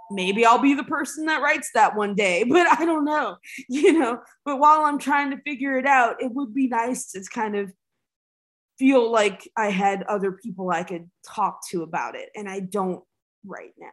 maybe 0.10 0.46
I'll 0.46 0.60
be 0.60 0.74
the 0.74 0.84
person 0.84 1.26
that 1.26 1.41
writes 1.41 1.72
that 1.74 1.96
one 1.96 2.15
day, 2.15 2.43
but 2.50 2.67
I 2.67 2.86
don't 2.86 3.06
know, 3.06 3.38
you 3.70 3.93
know. 3.93 4.22
But 4.46 4.60
while 4.60 4.82
I'm 4.82 5.00
trying 5.00 5.32
to 5.32 5.41
figure 5.41 5.78
it 5.78 5.86
out, 5.86 6.22
it 6.22 6.32
would 6.34 6.54
be 6.54 6.67
nice 6.67 7.12
to 7.12 7.24
kind 7.32 7.56
of 7.56 7.72
feel 8.78 9.12
like 9.12 9.50
I 9.58 9.70
had 9.70 10.04
other 10.04 10.32
people 10.32 10.70
I 10.70 10.84
could 10.84 11.10
talk 11.26 11.67
to 11.70 11.84
about 11.84 12.15
it, 12.15 12.30
and 12.36 12.50
I 12.50 12.60
don't 12.60 13.04
right 13.46 13.74
now, 13.78 13.88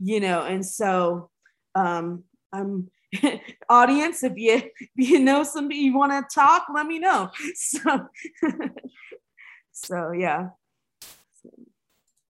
you 0.00 0.20
know. 0.20 0.42
And 0.42 0.64
so, 0.64 1.30
um, 1.74 2.24
I'm 2.52 2.90
audience 3.68 4.22
if 4.22 4.34
you 4.36 4.54
if 4.54 4.72
you 4.96 5.18
know 5.20 5.42
somebody 5.42 5.80
you 5.80 5.96
want 5.96 6.12
to 6.12 6.34
talk, 6.34 6.66
let 6.74 6.86
me 6.86 6.98
know. 6.98 7.30
So, 7.54 8.08
so 9.72 10.12
yeah. 10.12 10.48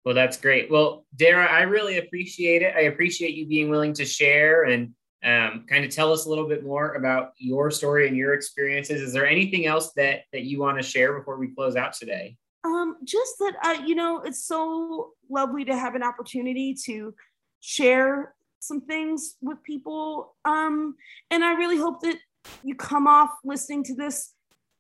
Well, 0.05 0.15
that's 0.15 0.37
great. 0.37 0.71
Well, 0.71 1.07
Dara, 1.17 1.47
I 1.47 1.63
really 1.63 1.99
appreciate 1.99 2.63
it. 2.63 2.75
I 2.77 2.83
appreciate 2.83 3.35
you 3.35 3.47
being 3.47 3.71
willing 3.71 3.95
to 3.95 4.05
share 4.05 4.65
and 4.65 4.95
um, 5.25 5.65
kind 5.69 5.85
of 5.85 5.91
tell 5.91 6.13
us 6.13 6.27
a 6.27 6.29
little 6.29 6.47
bit 6.47 6.63
more 6.63 6.95
about 6.95 7.33
your 7.39 7.71
story 7.71 8.07
and 8.07 8.17
your 8.17 8.35
experiences. 8.35 9.01
Is 9.01 9.13
there 9.13 9.27
anything 9.27 9.67
else 9.67 9.93
that 9.95 10.23
that 10.33 10.43
you 10.43 10.61
want 10.61 10.79
to 10.79 10.83
share 10.83 11.19
before 11.19 11.39
we 11.39 11.49
close 11.49 11.77
out 11.77 11.95
today? 11.95 12.37
Um, 12.65 12.97
just 13.05 13.39
that 13.39 13.55
I, 13.63 13.85
you 13.85 13.95
know, 13.95 14.23
it's 14.23 14.45
so 14.45 15.13
lovely 15.31 15.65
to 15.67 15.77
have 15.77 15.95
an 15.95 16.03
opportunity 16.03 16.75
to 16.85 17.15
share 17.61 18.35
some 18.67 18.83
things 18.83 19.37
with 19.41 19.63
people. 19.63 20.35
Um, 20.45 20.97
and 21.31 21.45
I 21.45 21.55
really 21.55 21.79
hope 21.79 22.01
that 22.01 22.17
you 22.63 22.75
come 22.75 23.07
off 23.07 23.31
listening 23.45 23.85
to 23.85 23.95
this 23.95 24.33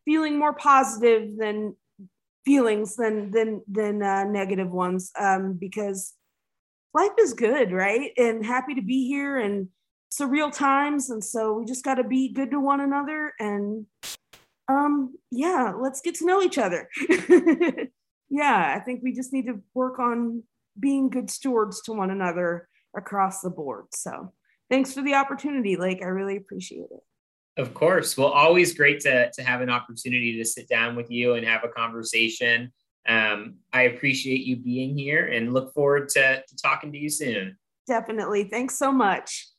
feeling 0.05 0.38
more 0.38 0.53
positive 0.53 1.37
than 1.37 1.77
feelings 2.44 2.97
than 2.97 3.31
than 3.31 3.62
than 3.70 4.03
uh, 4.03 4.25
negative 4.25 4.70
ones. 4.70 5.11
Um, 5.18 5.55
because 5.55 6.14
life 6.92 7.12
is 7.18 7.35
good, 7.35 7.73
right? 7.73 8.12
And 8.16 8.44
happy 8.44 8.75
to 8.75 8.83
be 8.83 9.07
here 9.09 9.38
and 9.38 9.68
surreal 10.12 10.53
times. 10.53 11.11
And 11.11 11.25
so 11.25 11.55
we 11.55 11.64
just 11.64 11.85
got 11.85 11.94
to 11.94 12.05
be 12.05 12.33
good 12.33 12.51
to 12.51 12.61
one 12.61 12.81
another 12.81 13.33
and 13.38 13.87
um 14.68 15.14
yeah 15.31 15.73
let's 15.79 16.01
get 16.01 16.14
to 16.14 16.27
know 16.27 16.40
each 16.40 16.59
other 16.59 16.88
yeah 18.31 18.75
i 18.75 18.81
think 18.81 19.01
we 19.03 19.12
just 19.12 19.33
need 19.33 19.47
to 19.47 19.61
work 19.75 19.99
on 19.99 20.42
being 20.79 21.09
good 21.09 21.31
stewards 21.31 21.83
to 21.83 21.92
one 21.92 22.11
another 22.11 22.68
across 22.96 23.40
the 23.40 23.50
board. 23.50 23.87
So 23.94 24.33
thanks 24.70 24.92
for 24.92 25.02
the 25.02 25.14
opportunity 25.14 25.76
Lake. 25.76 26.00
i 26.02 26.07
really 26.07 26.37
appreciate 26.37 26.88
it. 26.90 27.61
Of 27.61 27.74
course. 27.74 28.16
Well 28.16 28.28
always 28.28 28.74
great 28.74 29.00
to, 29.00 29.30
to 29.30 29.42
have 29.42 29.61
an 29.61 29.70
opportunity 29.70 30.37
to 30.38 30.44
sit 30.44 30.68
down 30.68 30.96
with 30.96 31.11
you 31.11 31.35
and 31.35 31.46
have 31.46 31.64
a 31.64 31.68
conversation. 31.68 32.72
Um, 33.07 33.57
i 33.72 33.83
appreciate 33.83 34.46
you 34.46 34.57
being 34.57 34.96
here 34.96 35.26
and 35.26 35.52
look 35.52 35.74
forward 35.74 36.09
to, 36.11 36.42
to 36.46 36.57
talking 36.57 36.92
to 36.92 36.98
you 36.98 37.11
soon. 37.11 37.57
Definitely. 37.87 38.44
Thanks 38.44 38.78
so 38.78 38.90
much 38.90 39.54